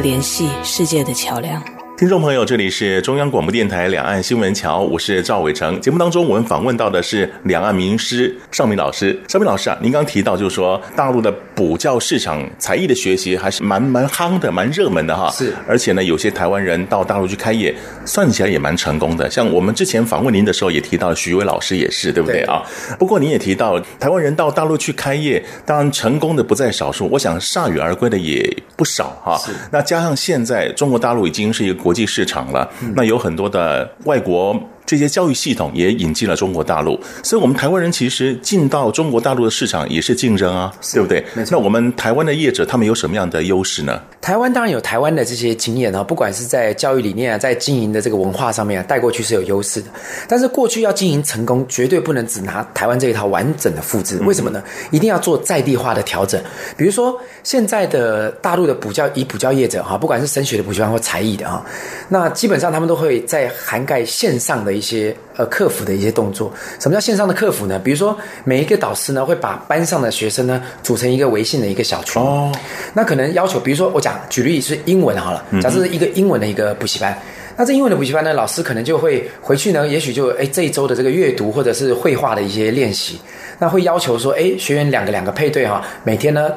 [0.02, 1.62] 联系世界的桥梁。
[1.96, 5.80] 听众朋友，这里是中央广播电台两岸新闻桥，我是赵伟成。
[5.80, 9.16] 节目当中，我们访问到的是两岸名师尚明老师。
[9.28, 15.30] 尚明老师啊，您刚刚提到，就是说大陆的补教市场才艺的学习还是蛮蛮夯的，蛮热门的哈。
[15.30, 17.72] 是，而且呢，有些台湾人到大陆去开业，
[18.04, 19.30] 算起来也蛮成功的。
[19.30, 22.60] 像我们之前访问您的时候，也提到徐伟老师也是，对不对啊？
[22.98, 28.44] 不过您也提到，台湾人到大陆去开业，当然成功的不在少数，我想铩羽而归的也
[28.76, 29.38] 不少哈。
[29.38, 32.66] 是，那加上现在中国大陆已经是一个国际市场了，
[32.96, 34.58] 那有很多的外国。
[34.86, 41.24] 这些教育系统也引进了中国大陆，所以，我们台湾人其实进到中国大陆的市场也是竞争啊，对不对？
[41.50, 44.00] 那我们台湾的业者他们有什么样的优势呢？
[44.20, 49.88] 台湾当然有台湾的这些经验啊，不管是在教育理念啊，在经营的这个文化上面啊，带过去是有优势的。
[50.28, 54.18] 但是过去要经营成功，绝对不能只拿台湾这一套完整的复制。
[54.24, 54.62] 为什么呢？
[54.90, 56.38] 一定要做在地化的调整。
[56.76, 61.64] 比如说，现在的大陆的补教以补教业者哈，不管是升学的补习班或才艺的哈，
[62.10, 64.73] 那基本上他们都会在涵盖线上的。
[64.74, 67.78] 一些呃客服的一些动作，什么叫线上的客服呢？
[67.78, 72.52] 比如说每一个导师呢会把班上的学生呢组成一个微信的一个小群，哦，
[72.94, 77.18] 那可能要求，比如说我讲举例是英文好了，假设是一个英文的一个补习班，嗯、
[77.56, 83.20] 那这英文的补习班呢，老师可能就会回去呢，也许就哎这一周的这个阅读或者是绘画的一些练习，
[83.58, 86.52] 那会要求说，哎学员两个两个配对哈，每天呢。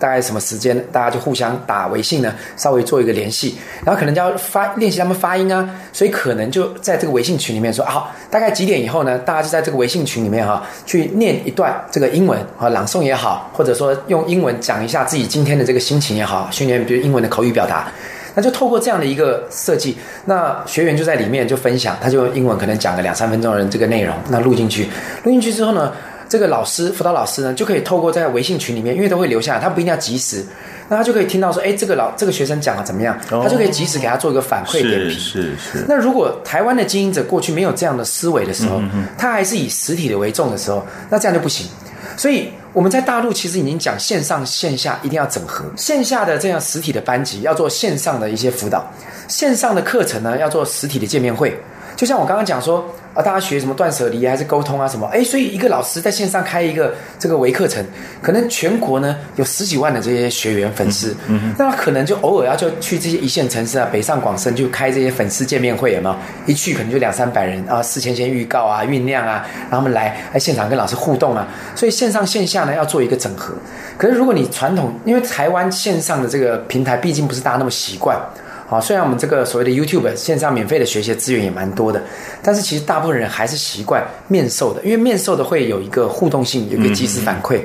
[0.00, 17.90] 大概什么时间，大家就互相打微信呢，稍微做一个联系，然后可能就要发练习他们发音啊，所以可能就在这个微信群里面说啊，大概几点以后呢，大家就在这个微信群里面哈，去念一段这个英文啊，朗诵也好，或者说用英文讲一下自己今天的这个心情也好，训练比如英文的口语表达，
[18.38, 24.84] 那就透过这样的一个设计，那学员就在里面就分享，他就英文可能讲个两三分钟的这个内容，那录进去，
[25.24, 25.92] 录进去之后呢。
[26.30, 30.44] 这个老师辅导老师呢，就可以透过在微信群里面，因为都会留下来，他不一定要及时，
[30.86, 35.12] 那他就可以听到说，哎，这个老这个学生讲的怎么样，他就可以及时给他做一个反馈点评。
[35.12, 35.86] 是是是。
[35.88, 38.82] 那如果台湾的经营者过去没有这样的思维的时候，
[39.16, 41.66] 他还是以实体的为重的时候，那这样就不行。
[42.18, 48.84] 所以我们在大陆其实已经讲线上线下一定要整合，线下的这样实体的班级要做线上的一些辅导，
[49.28, 51.56] 线上的课程呢要做实体的见面会。
[51.98, 52.88] 就像我刚刚讲说。
[53.14, 55.04] 啊，大家学什么断舍离还是沟通啊什么？
[55.08, 57.84] 哎，所以一个老师在线上开一个这个微课程，
[58.22, 66.16] 可能全国呢有十几万的这些学员粉丝，嗯嗯，那他可能就偶尔要就去这些一线城市啊，北上广深就开这些粉丝见面会，有没有？
[66.46, 73.52] 一去可能就两三百人啊，事前先预告啊，酝酿啊，让他们来来现场跟老师互动啊，所以线上线下呢要做一个整合。
[73.96, 78.16] 可是如果你传统，因为台湾线上的这个平台毕竟不是大家那么习惯。
[78.70, 82.02] 好，虽然我们这个所谓的 YouTube 线上免费的学习资源也蛮多的，
[82.42, 87.62] 但是其实大部分人还是习惯面授的，因为面授的会有一个互动性，有一个即时反馈。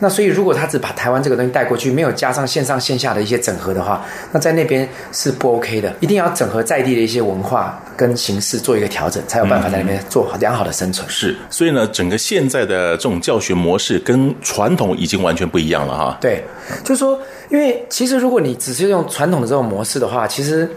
[0.00, 5.94] 那所以，如果他只把台湾这个东西带过去，没有加上线上线下的一些整合的话，那在那边是不 OK 的。
[6.00, 11.08] 一定要整合在地的一些文化跟形式做一个调整，才有办法在里面做好良好的生存。
[11.08, 16.18] 是，所以呢，整个现在的这种教学模式跟传统已经完全不一样了哈。
[16.20, 16.44] 对，
[16.82, 17.18] 就是说，
[17.50, 20.68] 因为其实如果你只是用传统的这种模式的话，其实。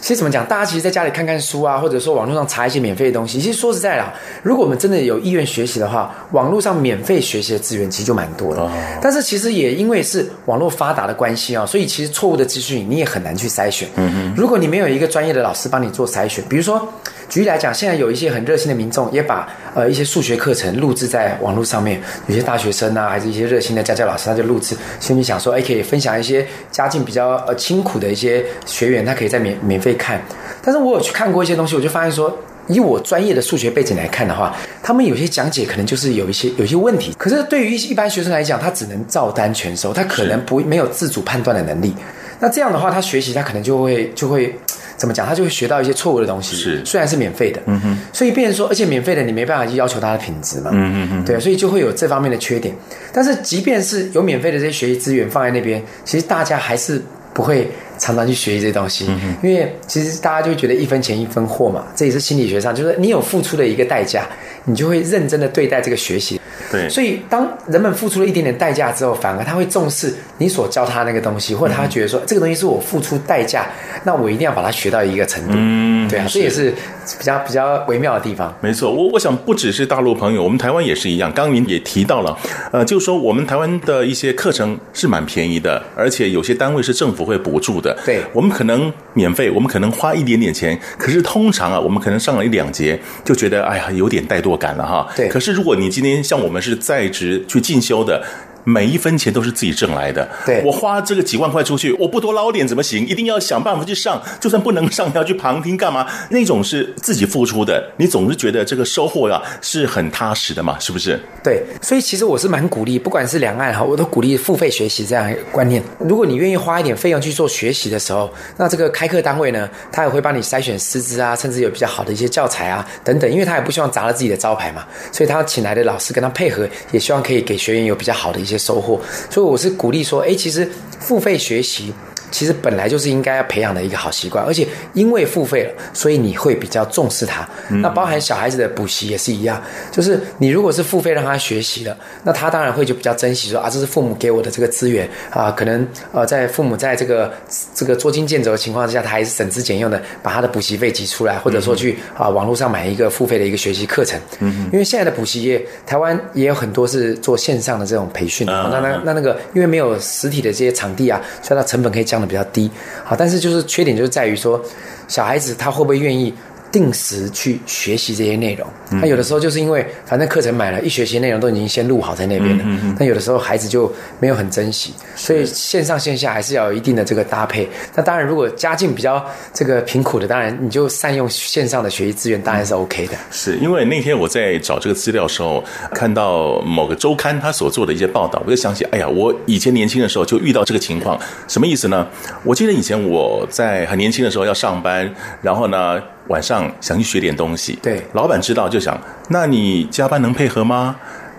[0.00, 0.46] 其实怎么讲？
[0.46, 3.40] 大家其实在家里看看书啊，或者说网络上查一些免费的东西。
[3.40, 4.04] 其实说实在的，
[4.40, 8.70] 如果我们真的有意愿学习的话，网络上免费学习的资源其实就蛮多的。
[9.02, 13.88] 但是其实也因为是网络发达的关系啊，所以其实错误的资讯你也很难去筛选。
[13.96, 14.34] 嗯嗯。
[14.36, 16.92] 如果你没有一个专业的老师帮你做筛选，比如说。
[17.28, 22.00] 举例来讲，现在有一些很热心的民众，也把呃一些数学课程录制在网络上面。
[22.26, 30.18] 有些大学生啊，还是一些热心的家教老师，他就录制，心里想说，哎，可以分享一些家境比较呃清苦的一些学员，他可以在免免费看。
[30.62, 32.34] 但是我有去看过一些东西，我就发现说，
[32.66, 37.12] 以我专业的数学背景来看的话，他们有些讲解可能就是有一些有一些问题。
[37.18, 41.94] 可是对于一一般学生来讲，他只能照单全收，他可能不没有自主判断的能力。
[42.40, 44.58] 那这样的话，他学习他可能就会就会。
[44.98, 45.26] 怎么讲？
[45.26, 46.56] 他就会学到一些错误的东西。
[46.56, 52.74] 是，虽然是免费的，嗯哼，所以变成说，而且免费的你没办法去要求它的品质嘛，嗯嗯嗯，对，所以就会有这方面的缺点。
[53.12, 57.00] 但是，即便是有免费的这些学习资源放在那边，其实大家还是
[57.32, 64.26] 不会常常去学习这些东西，嗯，因为其实大家就会觉得一分钱一分货嘛，这也是心理学上，就是你有付出的一个代价，
[64.64, 66.40] 你就会认真的对待这个学习。
[66.70, 73.66] 对，所以当人们付出了一点点代价之后，反而他会重视你所教他那个东西，或者他觉得说、嗯、这个东西是我付出代价，
[74.04, 75.52] 那我一定要把它学到一个程度。
[75.54, 76.70] 嗯，对啊，这也是
[77.18, 78.54] 比较比较微妙的地方。
[78.60, 81.32] 没错，我我想不只是大陆朋友，我们台湾也是一样。
[81.32, 82.36] 刚刚您也提到了，
[82.70, 87.87] 呃，就是说我们台湾的一些课程是蛮便宜的，而且有些单位是政府会补助的。
[88.04, 95.08] 对，我们可能免费，我们可能花一点点钱，可是通常啊，我们可能上了一两节就觉得哎呀有点怠惰感了哈。
[95.16, 96.58] 对，可是如果你今天像我们。
[96.60, 98.20] 是在职去进修的。
[98.68, 100.28] 每一分钱都是自己挣来的。
[100.44, 103.06] 对，我花这个几万块出去，我不多捞点怎么行？
[103.06, 106.06] 一定要想办法去上，就算不能上，要去旁听干嘛？
[106.28, 111.18] 那种是自己付出的，你总是觉得这个收获呀是很踏实的嘛，是不是？
[111.42, 115.82] 对，所以其实我是蛮鼓励，不管是两岸哈，我都鼓励付费学习这样观念。
[115.98, 129.00] 如果你愿意花一点费用去做学习的时候，那这个开课单位呢，他也会帮你筛选师资啊，甚至有比较好的一些教材啊等等，因为他也不希望砸了自己的招牌嘛，所以他请来的老师跟他配合，也希望可以给学员有比较好的一些收获。
[129.30, 131.92] 所以我是鼓励说，哎，其实付费学习。
[132.30, 137.48] 其实本来就是应该要培养的一个好习惯，而且因为付费了，所以你会比较重视它。
[137.70, 147.32] 嗯、那包含小孩子的补习也是一样，就是你如果是付费让他学习了，那他当然会就比较珍惜说啊，这是父母给我的这个资源啊，可能呃在父母在这个
[147.74, 154.20] 这个捉襟见肘的情况之下，他还是省吃俭用的把他的补习费挤出来，或者说去啊网络上买一个付费的一个学习课程。
[154.40, 162.17] 嗯，因为现在的补习业，台湾也有很多是做线上的这种培训的，那那那那个因为没有实体的这些场地啊，所以它成本可以降。
[162.26, 162.70] 比较低，
[163.04, 164.60] 好，但是就是缺点就是在于说，
[165.06, 166.32] 小孩子他会不会愿意
[166.70, 168.66] 定时去学习这些内容？
[168.90, 172.64] 那有的时候就是因为反正课程买了，一学习内容都已经先录好在那边了。
[172.66, 172.96] 嗯嗯。
[172.98, 177.68] 但有的时候孩子就没有很珍惜，所以线上线下还是要有一定的这个搭配。
[177.94, 183.14] 那当然，如果家境比较这个贫苦的，当然你就善用线上的学习资源，当然是 OK 的。
[183.30, 185.62] 是因为那天我在找这个资料的时候，
[185.94, 192.06] 看到某个周刊他所做的一些报道，我就想起，哎呀，我以前年轻的时候就遇到这个情况，什么意思呢？
[192.44, 195.12] 我记得以前我在很年轻的时候要上班，
[195.42, 196.00] 然后呢。
[196.28, 198.98] 晚上想去学点东西，对，老板知道就想，
[199.28, 200.96] 那你加班能配合吗？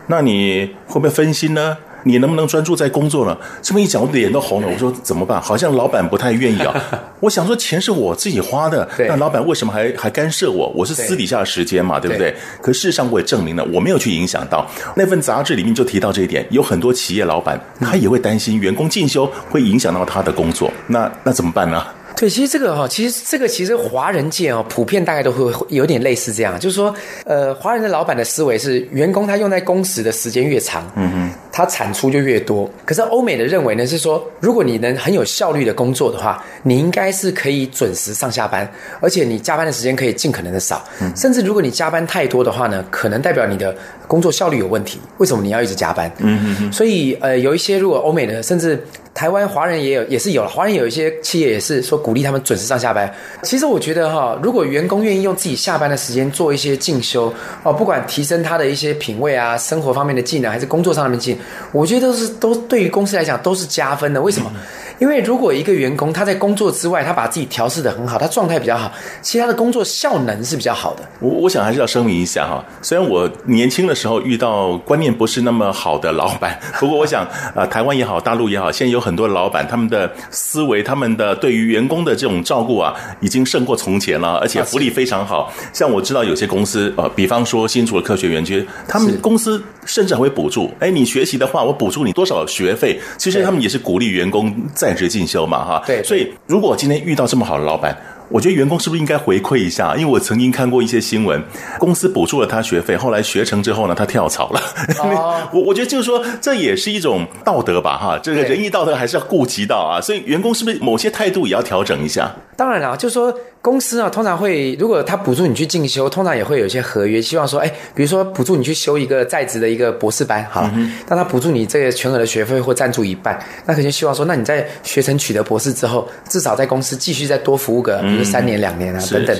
[0.08, 1.78] 那你会不会分心呢？
[2.04, 3.38] 你能不能专注在工作呢？
[3.62, 4.68] 这么一讲，我脸都红了。
[4.68, 5.40] 我说怎么办？
[5.42, 6.74] 好像老板不太愿意啊。
[7.20, 10.72] 我想说，钱是我自己花的，那老板为什么还还干涉我？
[10.74, 12.34] 我是私底下的时间嘛，对，对不对？
[12.62, 14.66] 可事实上我也证明了，我没有去影响到。
[14.96, 21.86] 那份杂志里面就提到这一点，有很多企业老板他也会担心员工进修会影响到他的工作，那那怎么办呢？
[22.20, 26.94] 对，其实这个哈，其实这个其实华人界哦，普遍大概都会有点类似这样，就是说，
[27.24, 31.32] 呃，华人的老板的思维是，员工他用在工时的时间越长，嗯哼。
[31.60, 32.70] 它产出就越多。
[32.86, 38.66] 可是欧美的认为呢是说，如果你能很有效率的工作的话，你应该是可以准时上下班，
[39.02, 40.82] 而且你加班的时间可以尽可能的少。
[41.02, 43.76] 嗯、甚至如果你加班太多的话呢，可能代表你的
[44.08, 45.02] 工作效率有问题。
[45.18, 46.10] 为什么你要一直加班？
[46.20, 46.72] 嗯嗯嗯。
[46.72, 48.82] 所以呃，有一些如果欧美的，甚至
[49.14, 50.48] 台湾华人也有，也是有了。
[50.48, 53.14] 华人有一些企业也是说鼓励他们准时上下班。
[53.44, 57.34] 其实我觉得哈，如果员工愿意用自己下班的时间做一些进修
[57.64, 61.40] 哦，不管提升他的一些品味啊、生活方面的技能，还是工作上面的技能，
[61.72, 64.22] 我觉得都是都对于公司来讲都是加分的。
[64.22, 64.52] 为什么？
[65.00, 68.92] 因为如果一个员工他在工作之外，他把自己调试的很好，他状态比较好，
[69.22, 71.04] 其实他的工作效能是比较好的。
[71.20, 77.26] 我我想还是要声明一下哈，虽然我年轻的时候遇到观念不是那么好的老板，不过我想
[77.56, 85.52] 啊，台湾也好，大陆也好，现在有很多老板，他们的思维，他们的对于员工的这种照顾啊，已经胜过从前了，而且福利非常好。
[85.72, 93.00] 像我知道有些公司呃，比方说新竹的科学园区，他们公司甚至还会补助，哎，你学习的话，我补助你多少学费。
[93.18, 94.89] 其实他们也是鼓励员工在。
[94.90, 97.96] 在职进修嘛，哈，对，所以如果今天遇到这么好的老板。
[98.32, 99.96] 我觉得员工是不是应该回馈一下？
[99.96, 101.44] 因为我曾经看过一些新闻，
[101.80, 104.62] 公司补助了他学费，后来学成之后呢，他跳槽了。
[105.00, 110.00] 哦、 我我觉得就是说，这也是一种道德吧，哈，这个仁义道德还是要顾及到啊。
[110.00, 112.32] 所以员工是不是某些态度也要调整一下？
[112.56, 128.00] 当然了，就是说公司啊，通常会如果他补助你去进修，通常也会有一些合约，希望说，哎，比如说补助你去修一个在职的一个博士班，好了，嗯、但他补助你这个全额的学费或赞助一半，那肯定希望说，那你在学成取得博士之后，至少在公司继续再多服务个。
[128.00, 129.38] 比如三年两年啊，等等，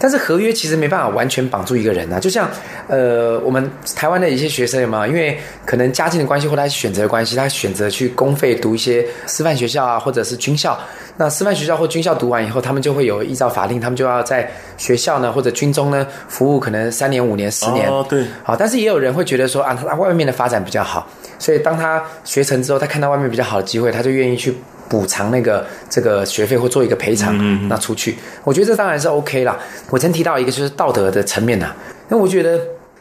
[0.00, 2.18] 但是合约其实没办法完全绑住一个人啊。
[2.18, 2.50] 就像
[2.88, 5.06] 呃，我们台湾的一些学生有没有？
[5.06, 10.76] 因为可能家境的关系或他选择的关系，他选择去公费读一些师范学校啊，或者是军校。
[11.20, 17.86] 那师范学校或军校读完以后，他们就会有依照法令，他们就要在学校呢或者军中呢服务可能三年五年十年。
[17.90, 18.24] 哦，对。
[18.42, 21.06] 好，但是也有人会觉得说啊，他外面的发展比较好，
[21.38, 24.56] 所以当他学成之后，他看到外面比较好的机会，他就愿意去。
[24.90, 29.56] 补偿那个这个学费或做一个赔偿，嗯嗯那出去，我觉得这当然是 OK 啦。
[29.88, 31.76] 我曾提到一个就是道德的层面呐、啊，
[32.08, 32.58] 那我觉得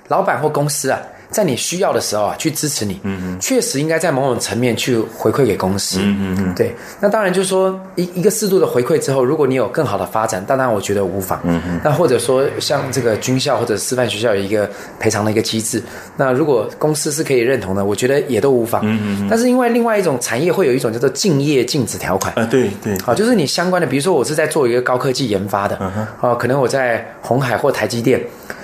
[0.09, 1.01] 老板或公司啊。
[1.31, 6.75] 在你需要的时候啊，去支持你，嗯嗯，确实应该在某种层面去回馈给公司，嗯嗯嗯，对。
[6.99, 11.79] 那当然就是说一一个适度的回馈之后，如果你有更好的发展，当然我觉得无妨，嗯嗯。
[11.83, 14.67] 那或者说像这个军校或者师范学校有一个
[14.99, 15.81] 赔偿的一个机制，
[16.17, 19.27] 那如果公司是可以认同的，我觉得也都无妨，嗯嗯。
[19.29, 25.77] 但是因为另外一种产业会有一种叫做竞业禁止条款，啊，对对，好，就是你相关的，比如说我是在做一个高科技研发的，
[26.21, 28.19] 嗯可能我在红海或台积电。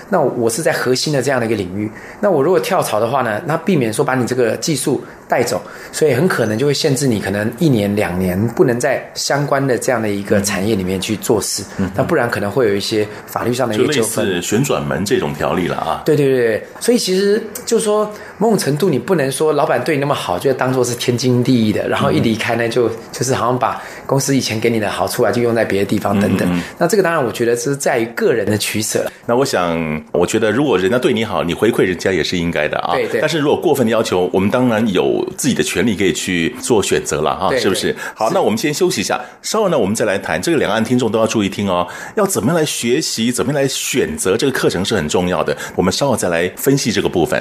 [0.09, 5.61] 那我是在核心的这样的一个领域，那我如果跳槽的话呢，那避免说把你这个技术带走，
[5.91, 14.25] 所以很可能就会限制你可能一年两年不能在相关的这样的一个产业里面去做事，嗯、那不然可能会有一些法律上的一个纠纷。
[14.25, 16.03] 就类似旋转门这种条例了啊。
[16.05, 26.47] 对对对，所以其实就说某种程度你不能说老板对你那么好，就当做是天经地义的，然后一离开呢就就是好像把公司以前给你的好处啊就用在别的地方等等。
[26.49, 29.11] 嗯嗯，那这个当然我觉得是在于个人的取舍了。
[29.25, 32.93] 那我想，我觉得如果人家对你好，你回馈人家也是应该的啊。
[32.93, 33.19] 对对。
[33.19, 35.14] 但是如果过分的要求，我们当然有。
[35.37, 37.95] 自己的权利可以去做选择了哈，是不是？
[38.15, 40.55] 好，那我们先休息一下，稍后呢，我们再来谈这个。
[40.55, 41.85] 两岸听众都要注意听哦，
[42.15, 45.55] 要怎么样来学习，怎么样来选择这个课程是很重要的。
[45.75, 47.39] 我们稍后再来分析这个部分。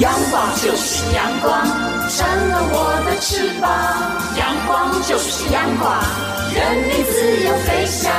[0.00, 1.66] 阳光就是阳光，
[2.08, 3.68] 成了我的翅膀。
[4.38, 6.02] 阳光就是阳光，
[6.54, 8.12] 任你自由飞翔。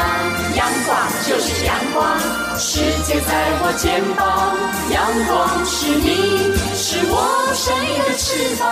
[0.55, 2.19] 阳光就是阳光，
[2.57, 4.57] 世界在我肩膀。
[4.91, 7.13] 阳光是你，是我
[7.53, 8.63] 生命的翅膀。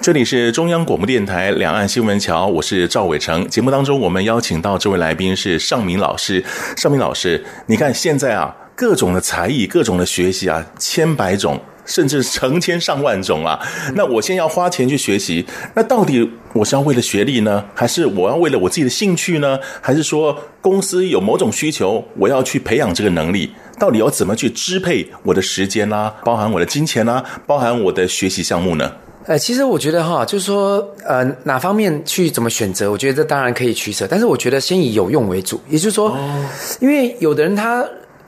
[0.00, 3.46] 这里是中央广播电台两岸新闻桥，我是赵伟成。
[3.48, 6.44] 节目当中，我们邀请到这位来宾是尚明老师。
[6.76, 8.56] 尚明老师，你看现在啊。
[8.76, 13.58] 各种的才艺，各种的学习啊，千百种，甚至成千上万种啊。
[13.94, 19.58] 那我先要花钱去学习，那到底我是要为了学历呢，还是我要为了我自己的兴趣呢？
[19.80, 23.50] 还是说公司有某种需求，我要去培养这个能力？
[23.78, 28.92] 到底要怎么去支配我的时间啦、啊，包含我的金钱啦、啊，包含我的学习项目呢？
[29.26, 36.46] 呃，其实我觉得哈，就是说，呃，哪方面去怎么选择，我觉得这当然可以取舍，但是我觉得先以有用为主，也就是说，哦、
[36.80, 37.84] 因为有的人他。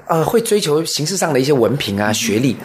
[0.09, 2.57] 呃，会追求形式上的一些文凭啊、学历，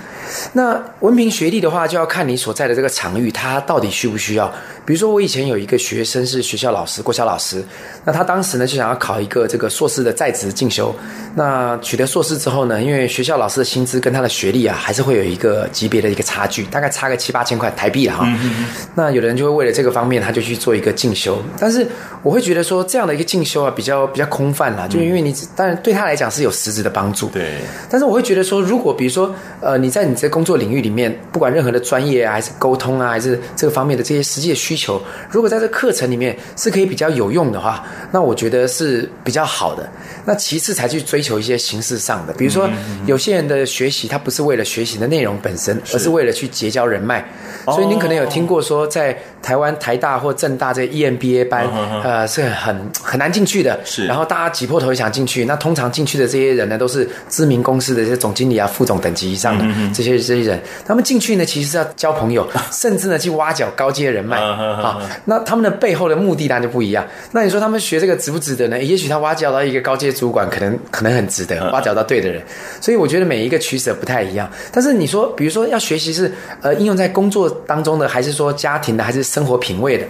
[0.53, 4.51] 那文凭学历的话，就要看你所在的这个场域，它到底需不需要。
[4.85, 7.63] 比如说，我以前有一个学生是学校老师，国小老师，
[8.05, 10.95] 那他当时呢就想要考一个这个硕士的在职进修。
[11.35, 18.23] 那取得硕士之后呢，因为学校老师的薪资跟他的学历啊，还是会有一个级别的一个差距，大概差个七八千块台币哈。
[18.25, 18.65] 嗯嗯，
[18.95, 21.41] 那有的人就会为了这个方面，他就去做一个进修。
[21.59, 21.85] 但是
[22.23, 27.26] 我会觉得说，这样的一个进修啊，比较比较空泛啦，就因为你当然对他来讲是有实质的帮助。
[27.31, 27.59] 对。
[27.89, 39.89] 但是我会觉得说，如果比如说呃你在你这工作领域里面，不管任何的专业啊，还是沟通啊，还是这个方面的这些实际的需求，如果在这课程里面是可以比较有用的话，那我觉得是比较好的。
[40.25, 42.69] 那其次才去追求一些形式上的，比如说
[43.05, 47.25] 有些人的学习，他不是为了学习的内容本身，而是为了去结交人脉。
[47.65, 51.67] 所以您可能有听过说，在台湾台大或政大这 EMBA 班，
[52.03, 53.79] 呃，是很很难进去的。
[53.83, 55.45] 是，然后大家挤破头也想进去。
[55.45, 60.59] 那通常进去的这些人呢，都是知名公司的这些总经理啊、副总等级以上的这些这些人。
[60.85, 64.99] 他们进去呢，其实是要交朋友， 甚至呢去挖角高阶人脉啊。
[65.25, 67.05] 那他们的背后的目的当然就不一样。
[67.31, 68.81] 那你说他们学这个值不值得呢？
[68.81, 72.41] 也许他挖角到一个高阶主管，可能可能很值得，挖角到对的人。
[72.81, 74.49] 所以我觉得每一个取舍不太一样。
[74.71, 80.05] 但是你说，比如说要学习是呃应用在工作当中的，还是说家庭的，还是生活品味的？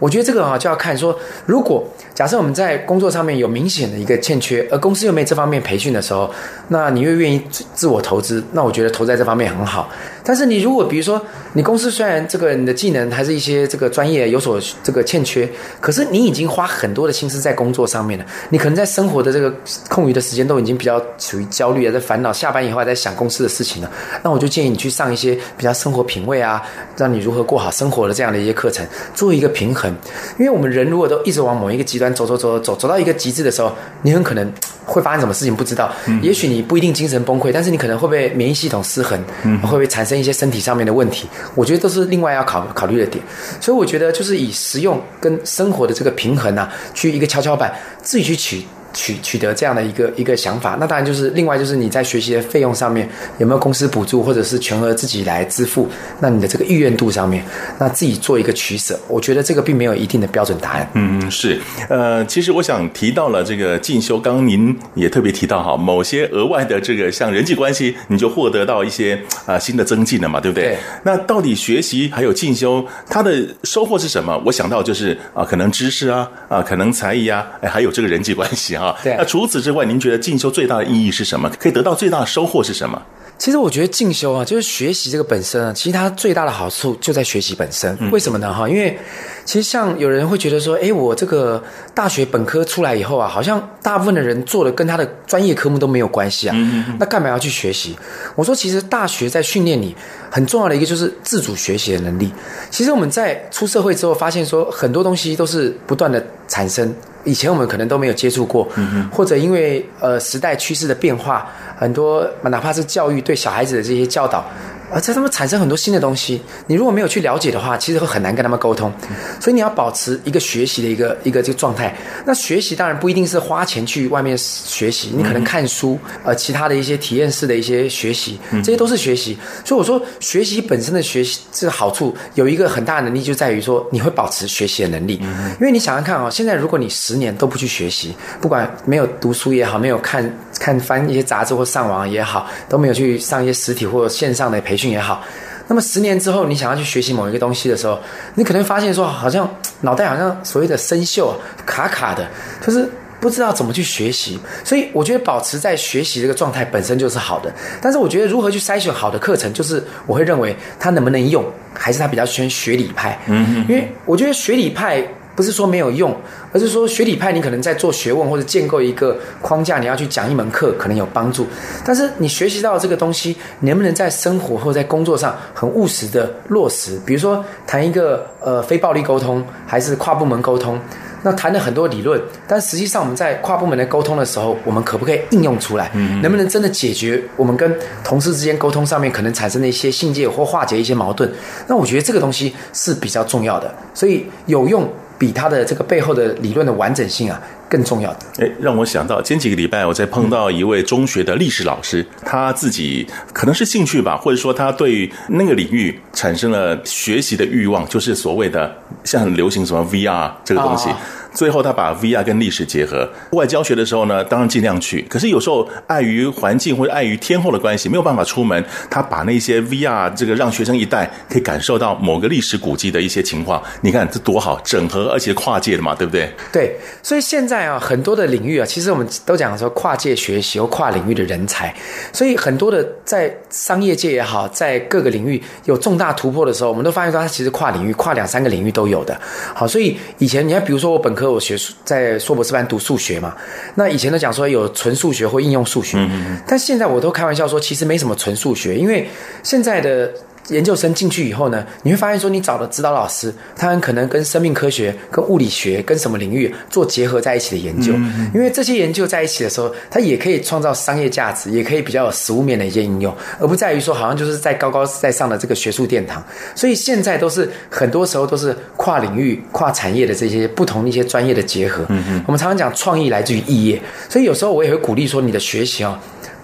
[0.00, 6.28] 我觉得这个啊，就要看说，如果假设我们在工作上面有明显的一个欠缺，而公司又没这方面培训的时候，
[6.68, 7.40] 那你又愿意
[7.74, 9.88] 自我投资，那我觉得投在这方面很好。
[10.24, 11.20] 但是你如果比如说，
[11.52, 15.48] 你公司虽然这个你的技能还是一些这个专业有所这个欠缺，
[15.80, 19.52] 可是你已经花很多的心思在工作上面了，你可能在生活的这个
[19.88, 23.90] 空余的时间都已经比较处于焦虑啊，在烦恼下班以后还在想公司的事情了。
[24.22, 26.62] 那我就建议你去上一些比较生活品味啊，
[26.96, 29.89] 让你如何过好生活的这样的一些课程，做一个平衡。
[30.38, 33.72] 因为我们人如果都一直往某一个极端走走走走走到一个极致的时候，
[34.02, 34.52] 你很可能
[34.86, 35.90] 会发生什么事情不知道。
[36.20, 39.18] 也许你不一定精神崩溃，但是你可能会被免疫系统失衡，
[39.62, 41.28] 会不会产生一些身体上面的问题？
[41.54, 43.22] 我觉得都是另外要考考虑的点。
[43.60, 47.72] 所以我觉得就是以实用跟生活的这个平衡啊，去一个跷跷板，
[48.02, 48.64] 自己去取。
[48.92, 55.88] 取取得这样的一个一个想法，那当然就是另外就是你在学习的费用上面有没有公司补助，或者是全额自己来支付？
[56.20, 57.44] 那你的这个意愿度上面，
[57.78, 58.98] 那自己做一个取舍。
[59.08, 60.90] 我觉得这个并没有一定的标准答案。
[60.94, 61.60] 嗯嗯，是。
[61.88, 69.14] 呃，其实我想提到了这个进修，刚刚您也特别提到哈，某些额外的这个像人际关系，你就获得到一些
[69.46, 70.68] 啊、呃、新的增进了嘛，对不对？
[70.68, 70.78] 对。
[71.04, 74.40] 那到底学习还有进修，它的收获是什么？
[74.46, 78.79] 我想到就是啊、呃，可能知识啊，啊、呃，可能才艺啊，哎，还有这个人际关系啊。
[79.02, 81.50] 对，那除此之外，您觉得进修最大的意义是什么？
[81.58, 83.00] 可以得到最大的收获是什么？
[83.38, 87.96] 其实我觉得进修啊，就是学习这个本身啊，其实它最大的好处就在学习本身。
[88.10, 88.52] 为什么呢？
[88.52, 88.98] 哈，因为
[89.46, 91.62] 其实像有人会觉得说，哎，我这个
[91.94, 96.56] 大学本科出来以后啊，好像大部分的人做的跟他的专业科目都没有关系啊，
[96.98, 97.96] 那干嘛要去学习？
[98.36, 99.96] 我说，其实大学在训练你
[100.30, 102.30] 很重要的一个就是自主学习的能力。
[102.70, 106.94] 其实我们在出社会之后，发现说很多东西都是不断的产生。
[107.24, 108.68] 以前我们可能都没有接触过，
[109.12, 111.46] 或者因为呃时代趋势的变化，
[111.76, 114.44] 很多哪怕是教育对小孩子的这些教导。
[114.92, 118.92] 而且他们产生很多新的东西，你如果没有去了解的话，其实会很难跟他们沟通。
[119.40, 121.94] 所以你要保持一个学习的一个一个这个状态。
[122.26, 129.38] 那学习当然不一定是花钱去外面学习，你可能看书，呃，其他的一些体验式的一些学习，这些都是学习。
[129.64, 135.20] 所以我说，学习本身的学习这个好处有一个很大的能力，就在于说你会保持学习的能力。
[135.60, 144.79] 因为你想想看啊，现在如果你十年都不去学习，不管没有读书也好，没有看看翻一些杂志或上网也好，都没有去上一些实体或线上的培训。
[144.80, 145.22] 训也好，
[145.68, 148.00] 那么十年之后，你想要去学习某一个东西的时候，
[148.34, 149.48] 你可能发现说，好像
[149.82, 151.32] 脑袋好像所谓的生锈
[151.66, 152.26] 卡卡的，
[152.66, 152.88] 就是
[153.20, 154.40] 不知道怎么去学习。
[154.64, 157.52] 所以我觉得保持在学习这个状态本身就是好的。
[157.80, 163.18] 但是我觉得如何去筛选好的课程，就是我会认为它能不能用，还是它比较偏学理派。
[163.26, 165.06] 嗯嗯，因为我觉得学理派。
[165.36, 166.14] 不是说没有用，
[166.52, 171.46] 而是说学理派你可能在做学问或者建构一个框架，你要去讲一门课可能有帮助。
[171.84, 177.00] 但是你学习到这个东西，能不能在生活或在工作上很务实的落实？
[177.06, 180.78] 比如说谈一个呃非暴力沟通，还是跨部门沟通？
[181.22, 182.18] 那谈了很多理论，
[182.48, 185.90] 但实际上我们在跨部门的沟通的时候，我们可不可以应用出来？
[185.94, 191.30] 嗯能不能真的解决我们跟同事之间沟通上面可能产生的一些信件或化解一些矛盾？
[191.66, 194.90] 那我觉得这个东西是比较重要的，所以有用。
[195.20, 198.20] 比他的这个背后的理论的完整性啊更重要的。
[198.38, 210.88] 哎，让我想到前几个礼拜我在碰到一位中学的历史老师，他自己可能是兴趣吧，或者说他对那个领域产生了学习的欲望，就是所谓的像很流行什么 VR 这个东西。
[211.32, 213.08] 最后他把 VR 跟历史结合。
[213.32, 215.02] 外教学的时候呢，当然尽量去。
[215.08, 218.64] 可是有时候碍于环境或者碍于天候的关系，没有办法出门。
[218.88, 223.62] 他把那些 VR 这个让学生一带可以感受到某个历史古迹的一些情况。
[223.82, 226.30] 你看这多好，整合而且跨界的嘛，对不对？
[226.52, 231.74] 对，所以现在啊，很多的领域啊，其实我们都讲说跨界学习或跨领域的人才。
[232.12, 239.18] 所以很多的在商业界也好，在各个领域有重大突破的时候，我们都发现说，他其实跨领域、跨两三个领域都有的。
[239.54, 243.36] 好，所以以前你看，比如说我本科我学在硕博士班读数学嘛，
[243.74, 249.08] 那以前都讲说有纯数学或应用数学，嗯嗯嗯，但现在我都开玩笑说，其实没什么纯数学，因为
[249.42, 250.12] 现在的。
[250.48, 257.92] 研究生进去以后呢，你会发现说，你找的指导老师，他很可能跟生命科学、跟物理学、跟什么领域做结合在一起的研究。
[258.34, 266.24] 因为这些研究在一起的时候，它也可以创造商业价值，也可以比较有实物面的一些应用，而不在于说好像就是在高高在上的这个学术殿堂。
[266.54, 271.84] 所以现在都是很多时候都是跨领域、跨产业的这些不同的一些专业的结合。
[272.26, 275.98] 我们常常讲创意来自于异业，所以有时候我也会鼓励说，你的学习哦，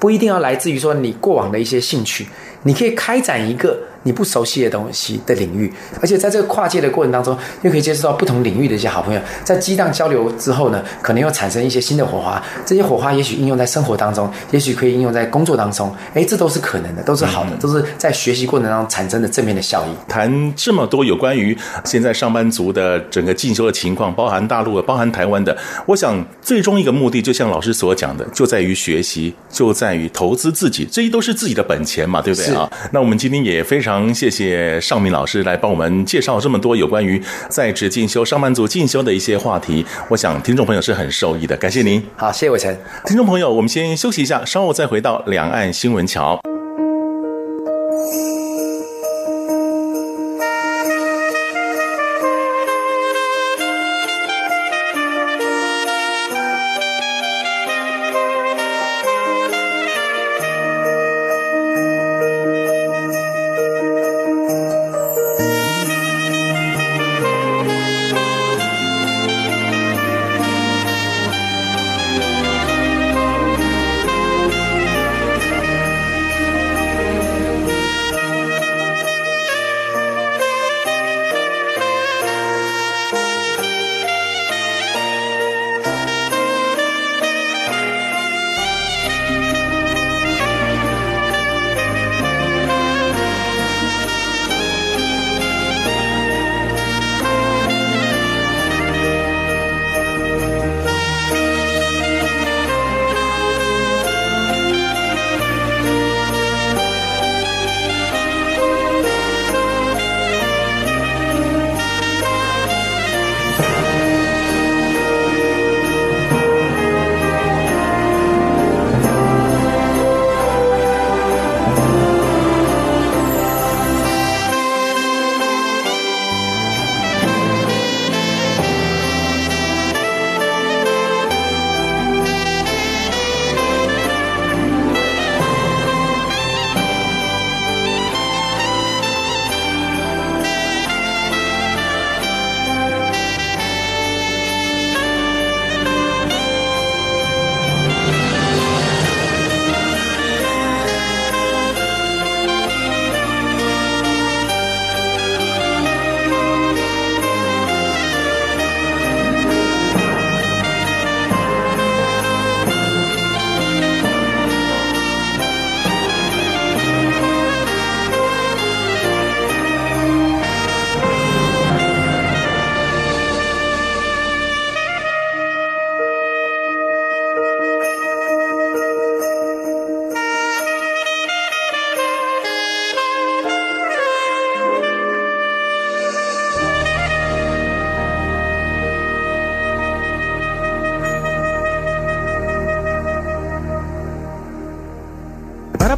[0.06, 2.28] 不一定要来自于说你过往的一些兴趣，
[2.62, 3.76] 你可以开展一个。
[4.06, 12.40] 你不熟悉的东西的领域，而且在这个跨界的过程当中，又可以接触到不同领域的一些好朋友，在激荡交流之后呢，可能又产生一些新的火花。
[12.64, 15.92] 这些火花也许应用在生活当中，也许可以应用在工作当中。
[16.14, 19.90] 哎，这都是可能的，都是好的，都是在学习过程当中产生的正面的效益。
[20.08, 32.70] 谈这么多有关于现在上班族的整个进修的情况，包含大陆的，包含台湾的，我想最终一个目的，就像老师所讲的，就在于学习，就在于投资自己，这些都是自己的本钱嘛，对不对啊？
[32.92, 33.95] 那我们今天也非常。
[34.14, 41.56] 谢谢尚明老师来帮我们介绍这么多有关于在职进修、上班族进修的一些话题，我想听众朋友是很受益的。
[41.56, 42.76] 感谢您，好，谢谢伟成。
[43.04, 46.55] 听众朋友，我们先休息一下，稍后再回到两岸新闻桥。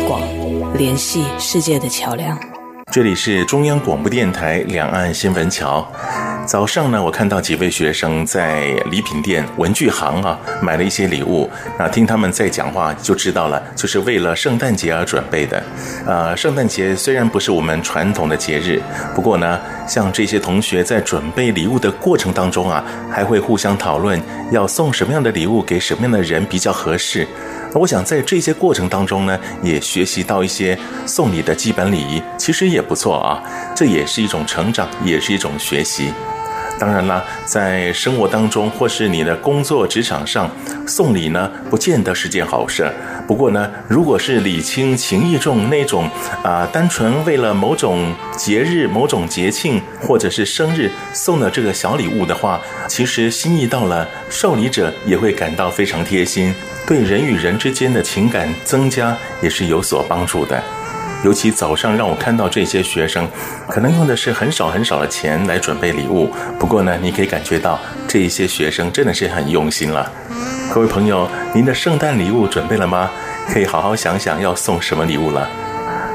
[0.00, 0.20] 广，
[0.76, 2.38] 联系世界的桥梁。
[2.92, 5.86] 这里是中央广播电台两岸新闻桥。
[6.46, 11.50] 早上呢，我看到几位学生在礼品店、文具行啊买了一些礼物。
[11.76, 15.60] 那听他们在讲话就知道了，就是为了圣诞节而准备的。
[16.06, 18.80] 呃，圣诞节虽然不是我们传统的节日，
[19.12, 24.20] 不过呢，像这些同学在准备礼物的过程当中啊，还会互相讨论
[24.52, 27.26] 要送什么样的礼物给什么样的人比较合适。
[27.74, 33.42] 我想在这些过程当中呢，也学习到一些送礼的基本礼仪，其实也不错啊。
[33.74, 36.12] 这也是一种成长，也是一种学习。
[36.78, 40.50] 当然啦，在生活当中或是你的工作职场上，
[40.86, 42.92] 送礼呢，不见得是件好事。
[43.26, 46.08] 不过呢，如果是礼轻情意重那种
[46.42, 56.54] 啊、单纯为了某种节日、某种节庆或者是生日送的这个小礼物的话，其实心意到了，受礼者也会感到非常贴心，
[56.86, 60.62] 对人与人之间的情感增加也是有所帮助的。
[61.26, 63.26] 尤其早上让我看到这些学生，
[63.68, 66.30] 可能用的是很少很少的钱来准备礼物。
[66.56, 70.08] 不过呢，你可以感觉到这一些学生真的是很用心了。
[70.72, 73.10] 各位朋友，您的圣诞礼物准备了吗？
[73.48, 75.50] 可以好好想想要送什么礼物了。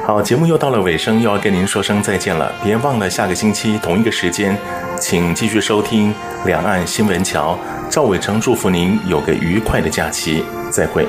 [0.05, 2.49] 好，节目又到了尾声，又要跟您说声再见了。
[2.63, 4.57] 别忘了下个星期同一个时间，
[4.97, 6.13] 请继续收听
[6.45, 7.59] 《两岸新闻桥》。
[7.91, 10.41] 赵伟成祝福您有个愉快的假期，
[10.71, 11.05] 再会。